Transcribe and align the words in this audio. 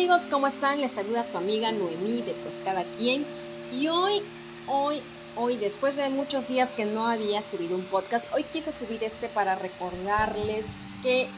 amigos, 0.00 0.26
¿cómo 0.30 0.46
están? 0.46 0.80
Les 0.80 0.92
saluda 0.92 1.24
su 1.24 1.36
amiga 1.36 1.72
Noemí 1.72 2.22
de 2.22 2.32
Pues 2.32 2.62
Cada 2.64 2.84
Quien. 2.84 3.26
Y 3.70 3.88
hoy, 3.88 4.22
hoy, 4.66 5.02
hoy, 5.36 5.58
después 5.58 5.94
de 5.94 6.08
muchos 6.08 6.48
días 6.48 6.70
que 6.70 6.86
no 6.86 7.06
había 7.06 7.42
subido 7.42 7.76
un 7.76 7.84
podcast, 7.84 8.24
hoy 8.32 8.44
quise 8.44 8.72
subir 8.72 9.04
este 9.04 9.28
para 9.28 9.56
recordarles 9.56 10.64
que 11.02 11.28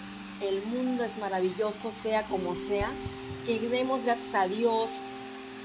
el 0.41 0.63
mundo 0.63 1.03
es 1.03 1.19
maravilloso, 1.19 1.91
sea 1.91 2.23
como 2.29 2.55
sea, 2.55 2.93
que 3.47 3.59
demos 3.59 4.05
gracias 4.05 4.33
a 4.37 4.47
Dios 4.47 5.01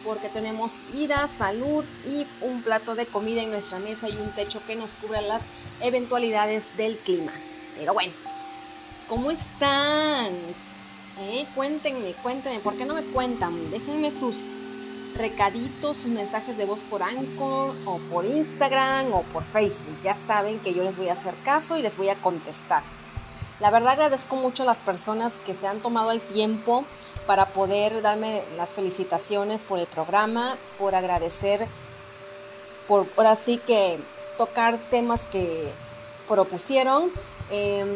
porque 0.03 0.29
tenemos 0.29 0.81
vida, 0.91 1.29
salud 1.37 1.85
y 2.03 2.25
un 2.41 2.63
plato 2.63 2.95
de 2.95 3.05
comida 3.05 3.43
en 3.43 3.51
nuestra 3.51 3.77
mesa 3.77 4.09
y 4.09 4.13
un 4.13 4.33
techo 4.33 4.65
que 4.65 4.75
nos 4.75 4.95
cubra 4.95 5.21
las 5.21 5.43
eventualidades 5.81 6.65
del 6.77 6.97
clima. 6.97 7.33
Pero 7.77 7.93
bueno, 7.93 8.13
¿cómo 9.07 9.29
están? 9.29 10.31
¿Eh? 11.19 11.47
Cuéntenme, 11.55 12.13
cuéntenme, 12.13 12.59
¿por 12.59 12.77
qué 12.77 12.85
no 12.85 12.93
me 12.93 13.03
cuentan? 13.03 13.71
Déjenme 13.71 14.11
sus 14.11 14.45
recaditos, 15.15 15.97
sus 15.97 16.11
mensajes 16.11 16.57
de 16.57 16.65
voz 16.65 16.83
por 16.83 17.01
Anchor 17.01 17.75
o 17.85 17.97
por 18.11 18.25
Instagram 18.25 19.11
o 19.13 19.23
por 19.23 19.43
Facebook. 19.43 19.99
Ya 20.03 20.13
saben 20.13 20.59
que 20.59 20.75
yo 20.75 20.83
les 20.83 20.95
voy 20.95 21.09
a 21.09 21.13
hacer 21.13 21.33
caso 21.43 21.75
y 21.75 21.81
les 21.81 21.97
voy 21.97 22.09
a 22.09 22.15
contestar. 22.15 22.83
La 23.59 23.71
verdad 23.71 23.93
agradezco 23.93 24.35
mucho 24.35 24.61
a 24.61 24.67
las 24.67 24.83
personas 24.83 25.33
que 25.43 25.55
se 25.55 25.65
han 25.65 25.79
tomado 25.79 26.11
el 26.11 26.21
tiempo 26.21 26.85
para 27.25 27.47
poder 27.47 28.03
darme 28.03 28.43
las 28.55 28.73
felicitaciones 28.73 29.63
por 29.63 29.79
el 29.79 29.87
programa, 29.87 30.55
por 30.77 30.93
agradecer, 30.93 31.67
por 32.87 33.07
ahora 33.17 33.35
sí 33.35 33.57
que 33.57 33.97
tocar 34.37 34.77
temas 34.91 35.21
que 35.31 35.71
propusieron. 36.27 37.11
Em, 37.49 37.87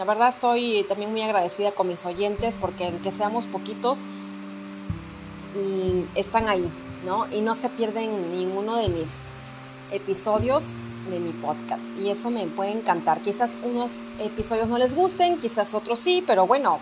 la 0.00 0.06
verdad 0.06 0.30
estoy 0.30 0.82
también 0.88 1.10
muy 1.10 1.20
agradecida 1.20 1.72
con 1.72 1.86
mis 1.86 2.06
oyentes 2.06 2.56
porque 2.58 2.86
aunque 2.86 3.12
seamos 3.12 3.44
poquitos, 3.44 3.98
están 6.14 6.48
ahí, 6.48 6.66
¿no? 7.04 7.30
Y 7.30 7.42
no 7.42 7.54
se 7.54 7.68
pierden 7.68 8.32
ninguno 8.32 8.76
de 8.76 8.88
mis 8.88 9.08
episodios 9.92 10.72
de 11.10 11.20
mi 11.20 11.32
podcast. 11.32 11.82
Y 12.00 12.08
eso 12.08 12.30
me 12.30 12.46
puede 12.46 12.70
encantar. 12.70 13.20
Quizás 13.20 13.50
unos 13.62 13.92
episodios 14.18 14.68
no 14.68 14.78
les 14.78 14.94
gusten, 14.94 15.38
quizás 15.38 15.74
otros 15.74 15.98
sí, 15.98 16.24
pero 16.26 16.46
bueno, 16.46 16.78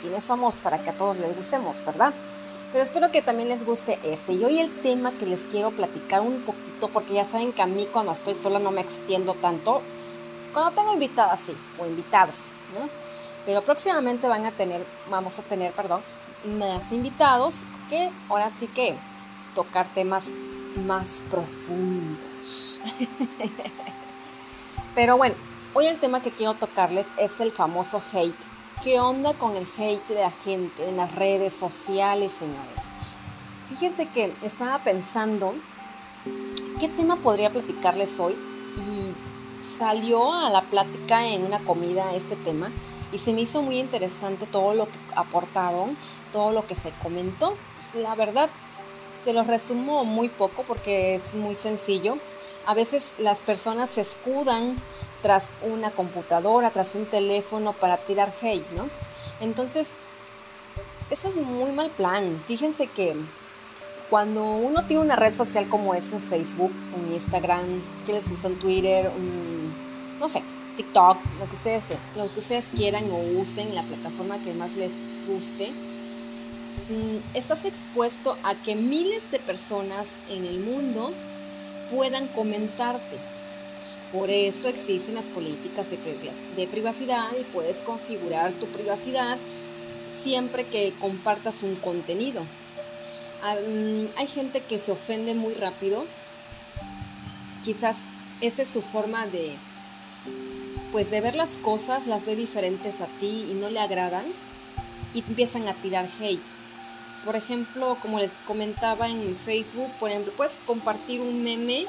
¿quiénes 0.00 0.22
somos 0.22 0.58
para 0.58 0.78
que 0.78 0.90
a 0.90 0.96
todos 0.96 1.16
les 1.16 1.34
gustemos, 1.34 1.74
verdad? 1.84 2.14
Pero 2.70 2.84
espero 2.84 3.10
que 3.10 3.20
también 3.20 3.48
les 3.48 3.66
guste 3.66 3.98
este. 4.04 4.34
Y 4.34 4.44
hoy 4.44 4.60
el 4.60 4.70
tema 4.80 5.10
que 5.10 5.26
les 5.26 5.40
quiero 5.40 5.72
platicar 5.72 6.20
un 6.20 6.42
poquito, 6.42 6.86
porque 6.86 7.14
ya 7.14 7.24
saben 7.24 7.52
que 7.52 7.62
a 7.62 7.66
mí 7.66 7.88
cuando 7.92 8.12
estoy 8.12 8.36
sola 8.36 8.60
no 8.60 8.70
me 8.70 8.82
extiendo 8.82 9.34
tanto, 9.34 9.82
cuando 10.58 10.74
tengo 10.74 10.92
invitadas, 10.92 11.38
sí, 11.46 11.56
o 11.80 11.86
invitados, 11.86 12.46
¿no? 12.74 12.88
Pero 13.46 13.62
próximamente 13.62 14.26
van 14.26 14.44
a 14.44 14.50
tener, 14.50 14.84
vamos 15.08 15.38
a 15.38 15.42
tener, 15.42 15.72
perdón, 15.72 16.00
más 16.58 16.90
invitados 16.90 17.62
que 17.88 18.10
ahora 18.28 18.50
sí 18.58 18.66
que 18.66 18.96
tocar 19.54 19.86
temas 19.94 20.24
más 20.84 21.22
profundos. 21.30 22.80
Pero 24.96 25.16
bueno, 25.16 25.36
hoy 25.74 25.86
el 25.86 26.00
tema 26.00 26.22
que 26.22 26.32
quiero 26.32 26.54
tocarles 26.54 27.06
es 27.18 27.38
el 27.38 27.52
famoso 27.52 28.02
hate. 28.12 28.34
¿Qué 28.82 28.98
onda 28.98 29.34
con 29.34 29.56
el 29.56 29.66
hate 29.78 30.08
de 30.08 30.22
la 30.22 30.32
gente 30.32 30.88
en 30.88 30.96
las 30.96 31.14
redes 31.14 31.52
sociales, 31.52 32.32
señores? 32.36 32.82
Fíjense 33.68 34.06
que 34.06 34.32
estaba 34.42 34.80
pensando 34.80 35.54
qué 36.80 36.88
tema 36.88 37.14
podría 37.14 37.50
platicarles 37.50 38.18
hoy 38.18 38.36
y 38.76 39.07
salió 39.68 40.32
a 40.32 40.50
la 40.50 40.62
plática 40.62 41.28
en 41.28 41.44
una 41.44 41.60
comida 41.60 42.14
este 42.14 42.36
tema 42.36 42.72
y 43.12 43.18
se 43.18 43.32
me 43.32 43.42
hizo 43.42 43.62
muy 43.62 43.78
interesante 43.78 44.46
todo 44.46 44.74
lo 44.74 44.86
que 44.86 44.98
aportaron, 45.14 45.96
todo 46.32 46.52
lo 46.52 46.66
que 46.66 46.74
se 46.74 46.92
comentó. 47.02 47.56
Pues, 47.76 47.94
la 48.02 48.14
verdad, 48.14 48.50
te 49.24 49.32
lo 49.32 49.44
resumo 49.44 50.04
muy 50.04 50.28
poco 50.28 50.62
porque 50.64 51.16
es 51.16 51.34
muy 51.34 51.54
sencillo. 51.54 52.18
A 52.66 52.74
veces 52.74 53.04
las 53.18 53.42
personas 53.42 53.90
se 53.90 54.02
escudan 54.02 54.76
tras 55.22 55.52
una 55.62 55.90
computadora, 55.90 56.70
tras 56.70 56.94
un 56.94 57.06
teléfono 57.06 57.72
para 57.72 57.96
tirar 57.98 58.32
hate, 58.42 58.70
¿no? 58.72 58.88
Entonces, 59.40 59.92
eso 61.10 61.28
es 61.28 61.36
muy 61.36 61.72
mal 61.72 61.90
plan. 61.90 62.42
Fíjense 62.46 62.88
que 62.88 63.16
cuando 64.10 64.42
uno 64.42 64.84
tiene 64.86 65.02
una 65.02 65.16
red 65.16 65.32
social 65.32 65.68
como 65.68 65.94
es 65.94 66.12
un 66.12 66.20
Facebook, 66.20 66.72
un 66.96 67.12
Instagram, 67.12 67.64
que 68.06 68.12
les 68.12 68.28
gusta 68.28 68.48
un 68.48 68.58
Twitter, 68.58 69.10
un, 69.14 69.72
no 70.18 70.28
sé, 70.28 70.42
TikTok, 70.76 71.18
lo 71.38 71.46
que 71.46 71.54
ustedes, 71.54 71.82
lo 72.16 72.32
que 72.32 72.40
ustedes 72.40 72.66
quieran 72.74 73.04
o 73.10 73.40
usen, 73.40 73.74
la 73.74 73.82
plataforma 73.82 74.40
que 74.40 74.54
más 74.54 74.76
les 74.76 74.92
guste, 75.28 75.70
mm, 75.70 77.36
estás 77.36 77.64
expuesto 77.66 78.36
a 78.44 78.54
que 78.54 78.76
miles 78.76 79.30
de 79.30 79.40
personas 79.40 80.22
en 80.30 80.46
el 80.46 80.60
mundo 80.60 81.12
puedan 81.94 82.28
comentarte. 82.28 83.18
Por 84.12 84.30
eso 84.30 84.68
existen 84.68 85.16
las 85.16 85.28
políticas 85.28 85.90
de 85.90 86.66
privacidad 86.66 87.28
y 87.38 87.44
puedes 87.52 87.80
configurar 87.80 88.52
tu 88.52 88.66
privacidad 88.68 89.36
siempre 90.16 90.64
que 90.64 90.94
compartas 90.98 91.62
un 91.62 91.76
contenido. 91.76 92.42
Hay 93.42 94.26
gente 94.26 94.62
que 94.62 94.78
se 94.78 94.92
ofende 94.92 95.34
muy 95.34 95.54
rápido. 95.54 96.06
Quizás 97.62 97.98
esa 98.40 98.62
es 98.62 98.68
su 98.68 98.82
forma 98.82 99.26
de, 99.26 99.56
pues 100.92 101.10
de 101.10 101.20
ver 101.20 101.34
las 101.34 101.56
cosas, 101.56 102.06
las 102.06 102.24
ve 102.24 102.36
diferentes 102.36 103.00
a 103.00 103.06
ti 103.18 103.46
y 103.50 103.54
no 103.54 103.70
le 103.70 103.80
agradan 103.80 104.26
y 105.14 105.20
empiezan 105.20 105.68
a 105.68 105.74
tirar 105.74 106.08
hate. 106.20 106.42
Por 107.24 107.36
ejemplo, 107.36 107.98
como 108.00 108.18
les 108.18 108.32
comentaba 108.46 109.08
en 109.08 109.36
Facebook, 109.36 109.90
por 109.98 110.10
ejemplo, 110.10 110.32
puedes 110.36 110.56
compartir 110.66 111.20
un 111.20 111.42
meme. 111.42 111.86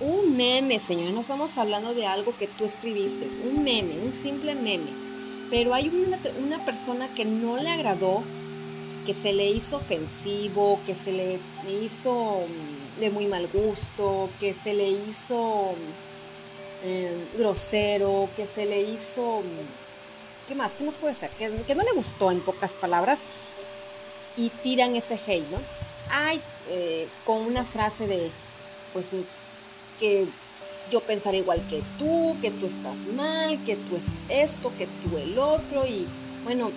Un 0.00 0.36
meme, 0.36 0.78
señor, 0.78 1.12
no 1.12 1.20
estamos 1.20 1.58
hablando 1.58 1.92
de 1.94 2.06
algo 2.06 2.36
que 2.36 2.46
tú 2.46 2.64
escribiste, 2.64 3.26
un 3.42 3.64
meme, 3.64 3.98
un 3.98 4.12
simple 4.12 4.54
meme. 4.54 4.90
Pero 5.50 5.74
hay 5.74 5.88
una, 5.88 6.18
una 6.38 6.64
persona 6.64 7.08
que 7.14 7.24
no 7.24 7.56
le 7.56 7.70
agradó 7.70 8.22
que 9.08 9.14
se 9.14 9.32
le 9.32 9.48
hizo 9.48 9.78
ofensivo, 9.78 10.80
que 10.84 10.94
se 10.94 11.12
le 11.12 11.40
hizo 11.82 12.42
mm, 12.46 13.00
de 13.00 13.08
muy 13.08 13.24
mal 13.24 13.48
gusto, 13.48 14.28
que 14.38 14.52
se 14.52 14.74
le 14.74 14.86
hizo 14.86 15.72
eh, 16.84 17.26
grosero, 17.38 18.28
que 18.36 18.44
se 18.44 18.66
le 18.66 18.82
hizo... 18.82 19.40
Mm, 19.40 20.46
¿Qué 20.46 20.54
más? 20.54 20.74
¿Qué 20.74 20.84
más 20.84 20.98
puede 20.98 21.14
ser? 21.14 21.30
Que, 21.30 21.48
no 21.74 21.84
le 21.84 21.92
gustó 21.92 22.30
en 22.30 22.42
pocas 22.42 22.74
palabras 22.74 23.22
y 24.36 24.50
tiran 24.50 24.94
ese 24.94 25.14
hate, 25.14 25.48
¿no? 25.50 25.58
Ay, 26.10 26.42
eh, 26.68 27.08
con 27.24 27.38
una 27.38 27.64
frase 27.64 28.06
de, 28.06 28.30
pues, 28.92 29.12
que 29.98 30.26
yo 30.90 31.00
pensaré 31.00 31.38
igual 31.38 31.66
que 31.66 31.82
tú, 31.98 32.36
que 32.42 32.50
tú 32.50 32.66
estás 32.66 33.06
mal, 33.06 33.64
que 33.64 33.76
tú 33.76 33.96
es 33.96 34.12
esto, 34.28 34.70
que 34.76 34.86
tú 34.86 35.16
el 35.16 35.38
otro 35.38 35.86
y 35.86 36.06
bueno, 36.44 36.72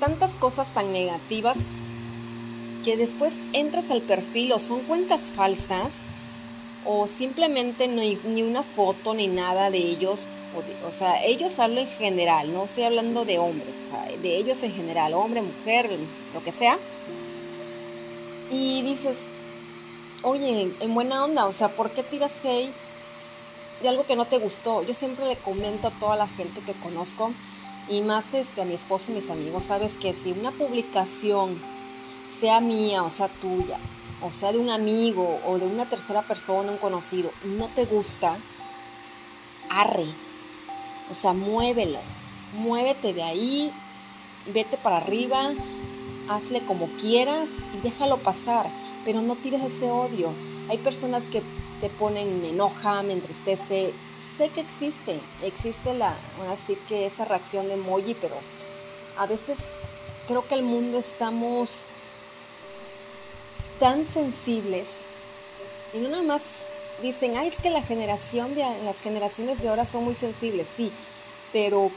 tantas 0.00 0.32
cosas 0.32 0.72
tan 0.74 0.92
negativas 0.92 1.68
que 2.84 2.96
después 2.96 3.38
entras 3.52 3.90
al 3.90 4.02
perfil 4.02 4.52
o 4.52 4.58
son 4.58 4.80
cuentas 4.80 5.30
falsas 5.30 6.02
o 6.84 7.06
simplemente 7.06 7.86
no 7.88 8.00
hay 8.00 8.18
ni 8.24 8.42
una 8.42 8.62
foto 8.62 9.14
ni 9.14 9.28
nada 9.28 9.70
de 9.70 9.78
ellos. 9.78 10.28
O, 10.84 10.90
sea, 10.90 11.24
ellos 11.24 11.56
hablan 11.60 11.84
en 11.84 11.86
general, 11.86 12.52
no 12.52 12.64
estoy 12.64 12.82
hablando 12.82 13.24
de 13.24 13.38
hombres, 13.38 13.76
o 13.84 13.88
sea, 13.90 14.04
de 14.20 14.36
ellos 14.36 14.60
en 14.64 14.72
general, 14.72 15.14
hombre, 15.14 15.42
mujer, 15.42 15.88
lo 16.34 16.42
que 16.42 16.50
sea. 16.50 16.76
Y 18.50 18.82
dices, 18.82 19.24
oye, 20.22 20.72
en 20.80 20.94
buena 20.94 21.24
onda, 21.24 21.46
o 21.46 21.52
sea, 21.52 21.68
¿por 21.68 21.92
qué 21.92 22.02
tiras 22.02 22.44
hate 22.44 22.72
de 23.80 23.88
algo 23.88 24.06
que 24.06 24.16
no 24.16 24.24
te 24.24 24.38
gustó? 24.38 24.82
Yo 24.82 24.92
siempre 24.92 25.24
le 25.26 25.36
comento 25.36 25.86
a 25.86 25.92
toda 25.92 26.16
la 26.16 26.26
gente 26.26 26.62
que 26.62 26.72
conozco, 26.72 27.32
y 27.90 28.02
más 28.02 28.32
este, 28.34 28.62
a 28.62 28.64
mi 28.64 28.74
esposo 28.74 29.10
y 29.10 29.16
mis 29.16 29.30
amigos, 29.30 29.64
sabes 29.64 29.96
que 29.96 30.12
si 30.12 30.30
una 30.30 30.52
publicación, 30.52 31.60
sea 32.30 32.60
mía 32.60 33.02
o 33.02 33.10
sea 33.10 33.28
tuya, 33.28 33.78
o 34.22 34.30
sea 34.30 34.52
de 34.52 34.58
un 34.58 34.70
amigo 34.70 35.40
o 35.44 35.58
de 35.58 35.66
una 35.66 35.86
tercera 35.86 36.22
persona, 36.22 36.70
un 36.70 36.78
conocido, 36.78 37.32
no 37.42 37.68
te 37.68 37.84
gusta, 37.84 38.38
arre. 39.68 40.06
O 41.10 41.14
sea, 41.14 41.32
muévelo. 41.32 41.98
Muévete 42.54 43.12
de 43.12 43.22
ahí, 43.22 43.72
vete 44.52 44.76
para 44.76 44.98
arriba, 44.98 45.52
hazle 46.28 46.60
como 46.64 46.86
quieras 47.00 47.62
y 47.74 47.80
déjalo 47.82 48.18
pasar. 48.18 48.66
Pero 49.04 49.22
no 49.22 49.34
tires 49.34 49.62
ese 49.62 49.90
odio. 49.90 50.32
Hay 50.68 50.78
personas 50.78 51.26
que 51.26 51.42
te 51.80 51.88
ponen, 51.88 52.42
me 52.42 52.50
enoja, 52.50 53.02
me 53.02 53.12
entristece. 53.12 53.92
Sé 54.18 54.50
que 54.50 54.60
existe, 54.60 55.20
existe 55.42 55.94
la, 55.94 56.14
así 56.50 56.76
que 56.88 57.06
esa 57.06 57.24
reacción 57.24 57.68
de 57.68 57.74
emoji, 57.74 58.14
pero 58.14 58.36
a 59.16 59.26
veces 59.26 59.58
creo 60.26 60.46
que 60.46 60.54
el 60.54 60.62
mundo 60.62 60.98
estamos 60.98 61.86
tan 63.78 64.04
sensibles 64.04 65.00
y 65.94 65.98
no 65.98 66.08
nada 66.08 66.22
más 66.22 66.66
dicen, 67.02 67.36
ay, 67.36 67.48
es 67.48 67.60
que 67.60 67.70
la 67.70 67.82
generación 67.82 68.54
de 68.54 68.64
las 68.84 69.00
generaciones 69.00 69.62
de 69.62 69.68
ahora 69.68 69.86
son 69.86 70.04
muy 70.04 70.14
sensibles, 70.14 70.66
sí, 70.76 70.92
pero 71.52 71.90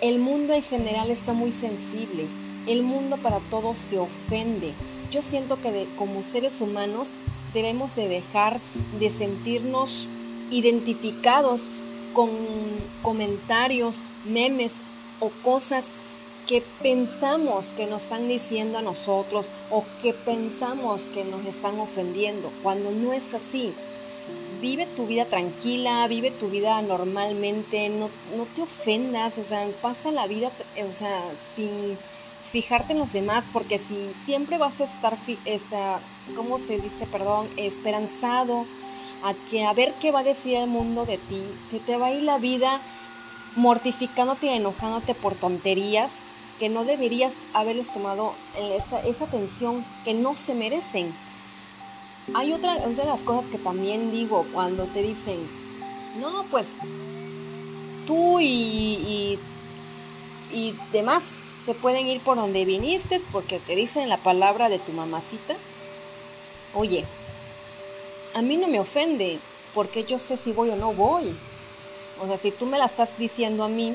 el 0.00 0.18
mundo 0.18 0.52
en 0.52 0.62
general 0.62 1.10
está 1.10 1.32
muy 1.32 1.52
sensible 1.52 2.28
el 2.66 2.82
mundo 2.82 3.16
para 3.16 3.38
todos 3.50 3.78
se 3.78 3.98
ofende. 3.98 4.74
Yo 5.10 5.22
siento 5.22 5.60
que 5.60 5.88
como 5.96 6.22
seres 6.22 6.60
humanos 6.60 7.10
debemos 7.52 7.96
de 7.96 8.08
dejar 8.08 8.60
de 8.98 9.10
sentirnos 9.10 10.08
identificados 10.50 11.68
con 12.12 12.30
comentarios, 13.02 14.02
memes 14.24 14.80
o 15.20 15.30
cosas 15.42 15.90
que 16.46 16.62
pensamos 16.82 17.72
que 17.72 17.86
nos 17.86 18.02
están 18.02 18.28
diciendo 18.28 18.78
a 18.78 18.82
nosotros 18.82 19.52
o 19.70 19.84
que 20.02 20.12
pensamos 20.12 21.04
que 21.04 21.24
nos 21.24 21.46
están 21.46 21.78
ofendiendo, 21.78 22.50
cuando 22.62 22.90
no 22.90 23.12
es 23.12 23.34
así. 23.34 23.72
Vive 24.60 24.86
tu 24.86 25.06
vida 25.06 25.26
tranquila, 25.26 26.06
vive 26.08 26.30
tu 26.32 26.48
vida 26.48 26.82
normalmente, 26.82 27.88
no, 27.88 28.10
no 28.36 28.46
te 28.54 28.62
ofendas, 28.62 29.38
o 29.38 29.44
sea, 29.44 29.66
pasa 29.80 30.10
la 30.10 30.26
vida, 30.26 30.50
o 30.88 30.92
sea, 30.92 31.22
sin 31.54 31.96
fijarte 32.50 32.92
en 32.92 32.98
los 32.98 33.12
demás, 33.12 33.44
porque 33.52 33.78
si 33.78 34.10
siempre 34.24 34.58
vas 34.58 34.80
a 34.80 34.84
estar, 34.84 35.16
esta, 35.44 36.00
¿cómo 36.36 36.58
se 36.58 36.78
dice? 36.78 37.06
Perdón, 37.06 37.48
esperanzado 37.56 38.66
a 39.22 39.34
que 39.50 39.64
a 39.64 39.72
ver 39.72 39.94
qué 40.00 40.10
va 40.10 40.20
a 40.20 40.24
decir 40.24 40.56
el 40.56 40.66
mundo 40.66 41.04
de 41.06 41.18
ti, 41.18 41.42
que 41.70 41.78
te 41.78 41.96
va 41.96 42.06
a 42.06 42.12
ir 42.12 42.22
la 42.22 42.38
vida 42.38 42.80
mortificándote 43.56 44.46
y 44.46 44.50
enojándote 44.50 45.14
por 45.14 45.34
tonterías 45.34 46.20
que 46.58 46.68
no 46.68 46.84
deberías 46.84 47.32
haberles 47.54 47.90
tomado 47.92 48.34
esa, 48.76 49.00
esa 49.00 49.24
atención 49.24 49.84
que 50.04 50.12
no 50.12 50.34
se 50.34 50.54
merecen. 50.54 51.14
Hay 52.34 52.52
otra, 52.52 52.76
de 52.76 53.04
las 53.04 53.24
cosas 53.24 53.46
que 53.46 53.58
también 53.58 54.10
digo 54.12 54.46
cuando 54.52 54.84
te 54.84 55.02
dicen, 55.02 55.38
no, 56.20 56.44
pues 56.50 56.76
tú 58.06 58.40
y, 58.40 58.44
y, 58.44 59.38
y 60.52 60.76
demás 60.92 61.22
se 61.64 61.74
pueden 61.74 62.06
ir 62.08 62.20
por 62.20 62.36
donde 62.36 62.64
viniste 62.64 63.20
porque 63.32 63.58
te 63.58 63.74
dicen 63.74 64.08
la 64.08 64.18
palabra 64.18 64.68
de 64.68 64.78
tu 64.78 64.92
mamacita. 64.92 65.56
Oye, 66.74 67.04
a 68.34 68.42
mí 68.42 68.56
no 68.56 68.68
me 68.68 68.78
ofende 68.78 69.38
porque 69.74 70.04
yo 70.04 70.18
sé 70.18 70.36
si 70.36 70.52
voy 70.52 70.70
o 70.70 70.76
no 70.76 70.92
voy. 70.92 71.36
O 72.20 72.26
sea, 72.26 72.38
si 72.38 72.50
tú 72.50 72.66
me 72.66 72.78
la 72.78 72.86
estás 72.86 73.16
diciendo 73.18 73.64
a 73.64 73.68
mí, 73.68 73.94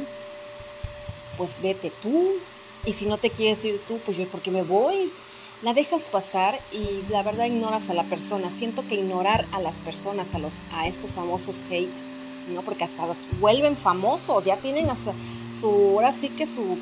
pues 1.38 1.62
vete 1.62 1.92
tú. 2.02 2.34
Y 2.86 2.94
si 2.94 3.06
no 3.06 3.18
te 3.18 3.30
quieres 3.30 3.64
ir 3.66 3.82
tú, 3.88 4.00
pues 4.06 4.18
yo 4.18 4.28
porque 4.28 4.52
me 4.52 4.64
voy. 4.64 5.12
La 5.62 5.74
dejas 5.74 6.04
pasar 6.04 6.60
y 6.72 7.04
la 7.10 7.24
verdad 7.24 7.46
ignoras 7.46 7.90
a 7.90 7.94
la 7.94 8.04
persona. 8.04 8.52
Siento 8.52 8.86
que 8.88 8.96
ignorar 8.96 9.46
a 9.52 9.60
las 9.60 9.80
personas, 9.80 10.36
a 10.36 10.40
los 10.40 10.54
a 10.72 10.88
estos 10.88 11.14
famosos 11.14 11.64
hate, 11.70 11.96
¿no? 12.54 12.62
Porque 12.62 12.84
hasta 12.84 13.08
los 13.08 13.20
vuelven 13.40 13.78
famosos, 13.78 14.44
ya 14.44 14.58
tienen 14.58 14.88
su, 15.60 15.68
ahora 15.68 16.12
sí 16.12 16.30
que 16.30 16.46
su 16.46 16.78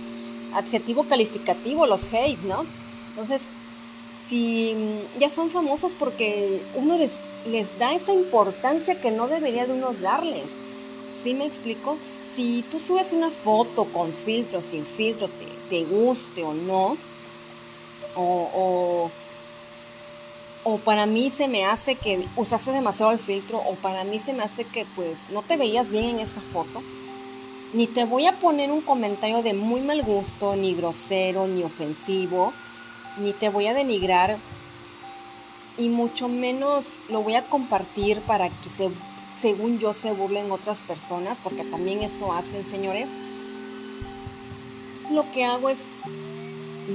adjetivo 0.54 1.08
calificativo, 1.08 1.86
los 1.86 2.12
hate, 2.12 2.42
¿no? 2.42 2.66
Entonces, 3.10 3.44
si 4.30 4.76
ya 5.20 5.30
son 5.30 5.50
famosos 5.50 5.94
porque 5.94 6.62
uno 6.76 6.98
les, 6.98 7.20
les 7.46 7.78
da 7.78 7.94
esa 7.94 8.14
importancia 8.14 9.00
que 9.00 9.12
no 9.12 9.28
debería 9.28 9.66
de 9.66 9.74
unos 9.74 10.02
darles. 10.02 10.46
¿Sí 11.24 11.34
me 11.34 11.46
explico? 11.46 11.98
Si 12.36 12.64
tú 12.72 12.80
subes 12.80 13.14
una 13.14 13.30
foto 13.30 13.86
con 13.86 14.14
filtro, 14.14 14.62
sin 14.62 14.86
filtro, 14.86 15.28
te, 15.28 15.46
te 15.70 15.86
guste 15.86 16.44
o 16.44 16.54
no, 16.54 16.98
o, 18.16 19.10
o, 20.64 20.78
para 20.80 21.06
mí 21.06 21.30
se 21.30 21.48
me 21.48 21.66
hace 21.66 21.96
que 21.96 22.26
usaste 22.36 22.72
demasiado 22.72 23.12
el 23.12 23.20
filtro, 23.20 23.60
o 23.60 23.76
para 23.76 24.04
mí 24.04 24.20
se 24.20 24.34
me 24.34 24.44
hace 24.44 24.66
que 24.66 24.86
pues 24.96 25.30
no 25.30 25.44
te 25.44 25.58
veías 25.58 25.90
bien 25.90 26.10
en 26.10 26.20
esta 26.20 26.42
foto, 26.42 26.82
ni 27.74 27.88
te 27.88 28.06
voy 28.06 28.28
a 28.28 28.40
poner 28.40 28.72
un 28.72 28.82
comentario 28.82 29.42
de 29.42 29.54
muy 29.54 29.82
mal 29.82 30.02
gusto, 30.04 30.56
ni 30.56 30.74
grosero, 30.74 31.48
ni 31.48 31.64
ofensivo, 31.64 32.54
ni 33.18 33.34
te 33.34 33.50
voy 33.50 33.68
a 33.68 33.74
denigrar, 33.74 34.38
y 35.78 35.90
mucho 35.90 36.28
menos 36.28 36.94
lo 37.10 37.22
voy 37.22 37.36
a 37.36 37.48
compartir 37.48 38.22
para 38.22 38.50
que 38.50 38.70
se, 38.70 38.92
según 39.36 39.80
yo 39.80 39.94
se 39.94 40.12
burlen 40.12 40.52
otras 40.52 40.82
personas, 40.82 41.40
porque 41.40 41.64
también 41.64 42.02
eso 42.02 42.32
hacen, 42.34 42.66
señores. 42.66 43.10
lo 45.12 45.30
que 45.32 45.44
hago 45.44 45.70
es 45.70 45.86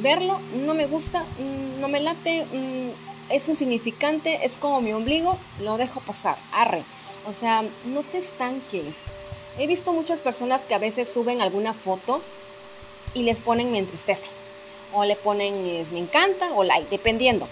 verlo, 0.02 0.40
no 0.64 0.74
me 0.74 0.86
gusta, 0.86 1.24
mm, 1.38 1.80
no 1.80 1.88
me 1.88 2.00
late, 2.00 2.46
mm, 2.46 3.32
es 3.32 3.48
insignificante, 3.48 4.44
es 4.44 4.56
como 4.56 4.80
mi 4.80 4.92
ombligo, 4.92 5.38
lo 5.60 5.76
dejo 5.76 6.00
pasar, 6.00 6.36
arre. 6.50 6.84
O 7.26 7.32
sea, 7.32 7.62
no 7.84 8.02
te 8.02 8.18
estanques 8.18 8.94
He 9.58 9.66
visto 9.66 9.92
muchas 9.92 10.22
personas 10.22 10.64
que 10.64 10.74
a 10.74 10.78
veces 10.78 11.08
suben 11.12 11.42
alguna 11.42 11.74
foto 11.74 12.22
y 13.12 13.24
les 13.24 13.40
ponen 13.40 13.72
me 13.72 13.78
entristece. 13.78 14.28
O 14.92 15.04
le 15.04 15.16
ponen 15.16 15.62
me 15.92 15.98
encanta 15.98 16.52
o 16.54 16.64
like, 16.64 16.88
dependiendo. 16.90 17.48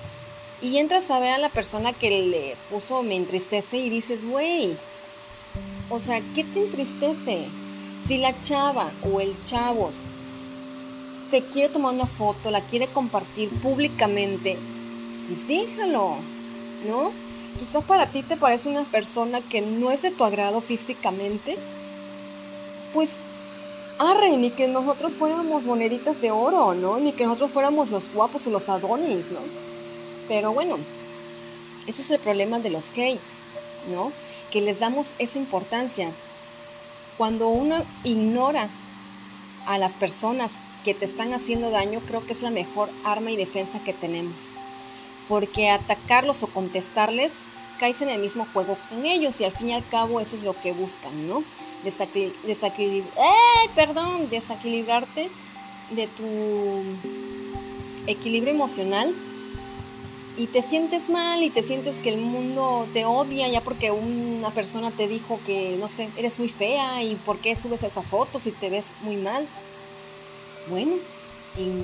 Y 0.62 0.78
entras 0.78 1.10
a 1.10 1.18
ver 1.18 1.32
a 1.32 1.38
la 1.38 1.50
persona 1.50 1.92
que 1.92 2.10
le 2.10 2.56
puso 2.70 3.02
me 3.02 3.16
entristece 3.16 3.76
y 3.76 3.90
dices, 3.90 4.24
güey, 4.24 4.76
o 5.90 6.00
sea, 6.00 6.20
¿qué 6.34 6.44
te 6.44 6.60
entristece? 6.60 7.48
Si 8.06 8.18
la 8.18 8.38
chava 8.40 8.92
o 9.02 9.20
el 9.20 9.34
chavo 9.44 9.90
se 11.30 11.42
quiere 11.42 11.68
tomar 11.68 11.92
una 11.92 12.06
foto, 12.06 12.50
la 12.50 12.62
quiere 12.62 12.86
compartir 12.86 13.50
públicamente, 13.60 14.56
pues 15.26 15.46
déjalo, 15.46 16.16
¿no? 16.86 17.12
Quizás 17.58 17.84
para 17.84 18.06
ti 18.06 18.22
te 18.22 18.36
parece 18.36 18.68
una 18.68 18.84
persona 18.84 19.40
que 19.40 19.60
no 19.60 19.90
es 19.90 20.02
de 20.02 20.10
tu 20.10 20.24
agrado 20.24 20.60
físicamente, 20.60 21.56
pues 22.92 23.20
arre, 23.98 24.36
ni 24.36 24.50
que 24.50 24.68
nosotros 24.68 25.14
fuéramos 25.14 25.64
moneditas 25.64 26.20
de 26.20 26.30
oro, 26.30 26.74
¿no? 26.74 26.98
Ni 26.98 27.12
que 27.12 27.24
nosotros 27.24 27.52
fuéramos 27.52 27.90
los 27.90 28.12
guapos 28.12 28.46
o 28.46 28.50
los 28.50 28.68
adonis, 28.68 29.30
¿no? 29.30 29.40
Pero 30.28 30.52
bueno, 30.52 30.78
ese 31.86 32.02
es 32.02 32.10
el 32.10 32.18
problema 32.18 32.58
de 32.58 32.70
los 32.70 32.92
hates, 32.92 33.20
¿no? 33.90 34.12
Que 34.50 34.60
les 34.60 34.80
damos 34.80 35.14
esa 35.18 35.38
importancia. 35.38 36.12
Cuando 37.16 37.48
uno 37.48 37.84
ignora 38.04 38.68
a 39.66 39.78
las 39.78 39.94
personas 39.94 40.52
que 40.84 40.94
te 40.94 41.04
están 41.04 41.32
haciendo 41.32 41.70
daño, 41.70 42.00
creo 42.06 42.24
que 42.26 42.32
es 42.32 42.42
la 42.42 42.50
mejor 42.50 42.90
arma 43.04 43.30
y 43.30 43.36
defensa 43.36 43.80
que 43.84 43.92
tenemos. 43.92 44.52
Porque 45.28 45.70
atacarlos 45.70 46.42
o 46.42 46.46
contestarles 46.48 47.32
caes 47.78 48.00
en 48.02 48.08
el 48.08 48.20
mismo 48.20 48.46
juego 48.52 48.76
con 48.88 49.04
ellos 49.04 49.40
y 49.40 49.44
al 49.44 49.52
fin 49.52 49.68
y 49.70 49.74
al 49.74 49.86
cabo 49.88 50.20
eso 50.20 50.36
es 50.36 50.42
lo 50.42 50.58
que 50.58 50.72
buscan, 50.72 51.28
¿no? 51.28 51.42
¡Eh! 53.16 53.70
perdón, 53.74 54.28
desequilibrarte 54.30 55.30
de 55.90 56.06
tu 56.08 56.84
equilibrio 58.06 58.54
emocional 58.54 59.14
y 60.36 60.48
te 60.48 60.62
sientes 60.62 61.08
mal 61.08 61.42
y 61.42 61.50
te 61.50 61.62
sientes 61.62 61.96
que 62.02 62.10
el 62.10 62.18
mundo 62.18 62.88
te 62.92 63.06
odia 63.06 63.48
ya 63.48 63.62
porque 63.62 63.90
una 63.90 64.52
persona 64.52 64.90
te 64.90 65.08
dijo 65.08 65.40
que, 65.42 65.76
no 65.78 65.88
sé, 65.88 66.10
eres 66.16 66.38
muy 66.38 66.48
fea 66.48 67.02
y 67.02 67.16
por 67.16 67.40
qué 67.40 67.56
subes 67.56 67.82
esa 67.82 68.02
foto 68.02 68.38
si 68.38 68.52
te 68.52 68.68
ves 68.68 68.94
muy 69.00 69.16
mal. 69.16 69.48
Bueno, 70.68 70.98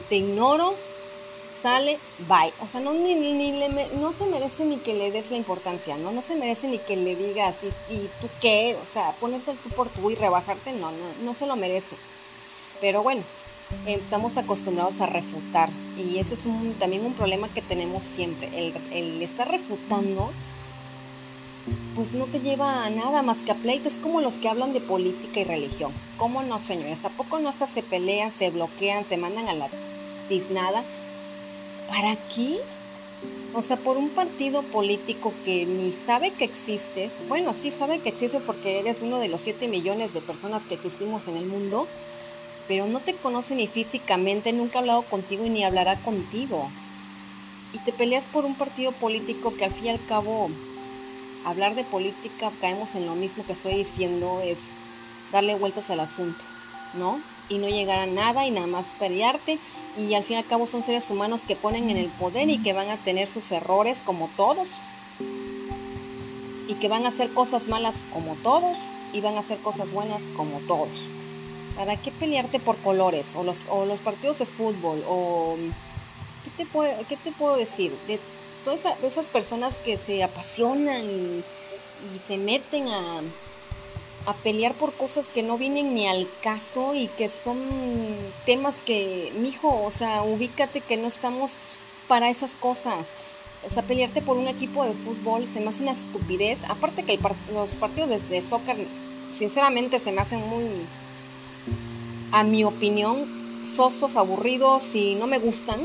te 0.09 0.17
ignoro, 0.17 0.77
sale, 1.53 1.99
bye. 2.29 2.53
O 2.61 2.69
sea, 2.69 2.81
no, 2.81 2.93
ni, 2.93 3.15
ni 3.15 3.53
le, 3.53 3.69
no 3.97 4.13
se 4.13 4.27
merece 4.27 4.65
ni 4.65 4.79
que 4.79 4.95
le 4.95 5.11
des 5.11 5.31
la 5.31 5.37
importancia, 5.37 5.97
¿no? 5.97 6.13
No 6.13 6.23
se 6.23 6.35
merece 6.35 6.69
ni 6.69 6.79
que 6.79 6.97
le 6.97 7.17
digas, 7.17 7.57
¿y, 7.63 7.95
y 7.95 8.11
tú 8.21 8.29
qué? 8.41 8.77
O 8.83 8.87
sea, 8.87 9.13
ponerte 9.21 9.55
tú 9.63 9.69
por 9.71 9.89
tú 9.89 10.11
y 10.11 10.15
rebajarte, 10.15 10.73
no, 10.73 10.91
no, 10.91 11.07
no 11.23 11.35
se 11.35 11.47
lo 11.47 11.57
merece. 11.57 11.97
Pero 12.81 13.03
bueno, 13.03 13.23
eh, 13.87 13.97
estamos 13.99 14.37
acostumbrados 14.37 15.01
a 15.01 15.07
refutar 15.07 15.71
y 15.97 16.19
ese 16.19 16.35
es 16.35 16.47
un, 16.47 16.75
también 16.75 17.05
un 17.07 17.15
problema 17.15 17.49
que 17.53 17.63
tenemos 17.63 18.05
siempre. 18.05 18.49
El, 18.55 18.75
el 18.93 19.23
estar 19.23 19.51
refutando, 19.51 20.31
pues 21.95 22.13
no 22.13 22.27
te 22.27 22.41
lleva 22.41 22.85
a 22.85 22.91
nada 22.91 23.23
más 23.23 23.39
que 23.39 23.53
a 23.53 23.55
pleitos, 23.55 23.99
como 23.99 24.21
los 24.21 24.39
que 24.39 24.49
hablan 24.49 24.73
de 24.73 24.81
política 24.81 25.41
y 25.41 25.45
religión. 25.45 25.93
¿Cómo 26.17 26.43
no, 26.43 26.59
señores? 26.59 27.05
¿A 27.05 27.11
poco 27.11 27.39
no 27.39 27.49
hasta 27.49 27.67
se 27.67 27.83
pelean, 27.83 28.33
se 28.33 28.51
bloquean, 28.51 29.05
se 29.05 29.17
mandan 29.17 29.49
a 29.49 29.55
la 29.55 29.69
tiznada? 30.29 30.85
¿Para 31.89 32.17
qué? 32.35 32.61
O 33.55 33.61
sea, 33.61 33.77
por 33.77 33.99
un 33.99 34.11
partido 34.11 34.63
político 34.63 35.35
que 35.45 35.67
ni 35.67 35.93
sabe 35.93 36.33
que 36.33 36.45
existes, 36.45 37.13
bueno, 37.29 37.53
sí 37.53 37.71
sabe 37.71 38.01
que 38.01 38.09
existes 38.09 38.43
porque 38.43 38.79
eres 38.79 39.03
uno 39.03 39.19
de 39.19 39.29
los 39.29 39.43
7 39.43 39.69
millones 39.69 40.15
de 40.15 40.23
personas 40.23 40.65
que 40.65 40.75
existimos 40.75 41.29
en 41.29 41.37
el 41.37 41.45
mundo, 41.45 41.87
pero 42.67 42.87
no 42.87 43.01
te 43.01 43.15
conoce 43.15 43.55
ni 43.55 43.67
físicamente, 43.67 44.53
nunca 44.55 44.79
ha 44.79 44.81
hablado 44.81 45.03
contigo 45.03 45.45
y 45.45 45.51
ni 45.51 45.65
hablará 45.65 45.97
contigo. 46.03 46.71
Y 47.75 47.79
te 47.81 47.93
peleas 47.93 48.27
por 48.27 48.47
un 48.47 48.55
partido 48.55 48.93
político 48.93 49.55
que 49.55 49.67
al 49.67 49.73
fin 49.73 49.87
y 49.87 49.91
al 49.91 50.05
cabo, 50.07 50.49
hablar 51.45 51.75
de 51.75 51.85
política, 51.85 52.51
caemos 52.61 52.95
en 52.95 53.05
lo 53.05 53.15
mismo 53.15 53.45
que 53.45 53.53
estoy 53.53 53.75
diciendo, 53.75 54.41
es 54.43 54.59
darle 55.31 55.55
vueltas 55.57 55.91
al 55.91 56.01
asunto, 56.01 56.45
¿no? 56.95 57.21
Y 57.51 57.59
no 57.59 57.69
llegar 57.69 57.99
a 57.99 58.07
nada 58.07 58.47
y 58.47 58.51
nada 58.51 58.67
más 58.67 58.95
pelearte 58.99 59.59
y 59.97 60.15
al 60.15 60.25
fin 60.25 60.37
y 60.37 60.39
al 60.39 60.47
cabo 60.47 60.67
son 60.67 60.83
seres 60.83 61.11
humanos 61.11 61.43
que 61.47 61.57
ponen 61.57 61.91
en 61.91 61.97
el 61.97 62.09
poder 62.09 62.49
y 62.49 62.63
que 62.63 62.73
van 62.73 62.91
a 62.91 62.97
tener 62.97 63.27
sus 63.29 63.51
errores 63.53 64.03
como 64.03 64.29
todos 64.37 64.69
y 66.69 66.75
que 66.75 66.89
van 66.89 67.05
a 67.05 67.09
hacer 67.09 67.33
cosas 67.35 67.69
malas 67.69 67.97
como 68.13 68.37
todos 68.37 68.79
y 69.13 69.21
van 69.21 69.37
a 69.37 69.41
hacer 69.41 69.59
cosas 69.59 69.93
buenas 69.93 70.29
como 70.29 70.61
todos. 70.61 71.07
¿Para 71.77 71.97
qué 71.97 72.11
pelearte 72.11 72.59
por 72.59 72.77
colores? 72.79 73.35
O 73.35 73.45
los, 73.45 73.61
o 73.69 73.85
los 73.85 74.01
partidos 74.01 74.39
de 74.39 74.47
fútbol, 74.47 75.03
o... 75.09 75.57
¿Qué 76.45 76.51
te, 76.65 76.67
puedo, 76.67 76.93
qué 77.09 77.17
te 77.17 77.33
puedo 77.33 77.57
decir? 77.57 77.97
De 78.07 78.19
todas 78.65 78.85
esas 79.03 79.27
personas 79.27 79.79
que 79.79 79.97
se 79.97 80.23
apasionan 80.23 81.03
y, 81.09 81.45
se 82.27 82.37
meten 82.37 82.89
a, 82.89 83.21
a 84.27 84.35
pelear 84.35 84.75
por 84.75 84.93
cosas 84.95 85.29
que 85.29 85.43
no 85.43 85.59
vienen 85.59 85.95
ni 85.95 86.07
al 86.07 86.29
caso 86.43 86.95
y 86.95 87.09
que 87.09 87.29
son 87.29 87.59
temas 88.47 88.83
que, 88.83 89.33
mijo, 89.37 89.83
o 89.85 89.91
sea, 89.91 90.23
ubícate 90.23 90.81
que 90.81 90.97
no 90.97 91.09
estamos 91.09 91.57
para 92.09 92.31
esas 92.31 92.57
cosas. 92.57 93.17
O 93.65 93.71
sea, 93.71 93.83
pelearte 93.83 94.23
por 94.23 94.37
un 94.37 94.49
equipo 94.49 94.85
de 94.85 94.93
fútbol 94.93 95.47
se 95.53 95.61
me 95.61 95.69
hace 95.69 95.83
una 95.83 95.93
estupidez. 95.93 96.65
Aparte 96.69 97.05
que 97.05 97.19
los 97.53 97.75
partidos 97.77 98.29
de, 98.29 98.43
soccer, 98.43 98.77
sinceramente, 99.33 99.99
se 99.99 100.13
me 100.13 100.21
hacen 100.21 100.41
muy, 100.49 100.65
a 102.33 102.45
mi 102.45 102.65
opinión, 102.65 103.63
sosos, 103.67 104.17
aburridos 104.17 104.95
y 104.95 105.15
no 105.15 105.27
me 105.27 105.39
gustan. 105.39 105.81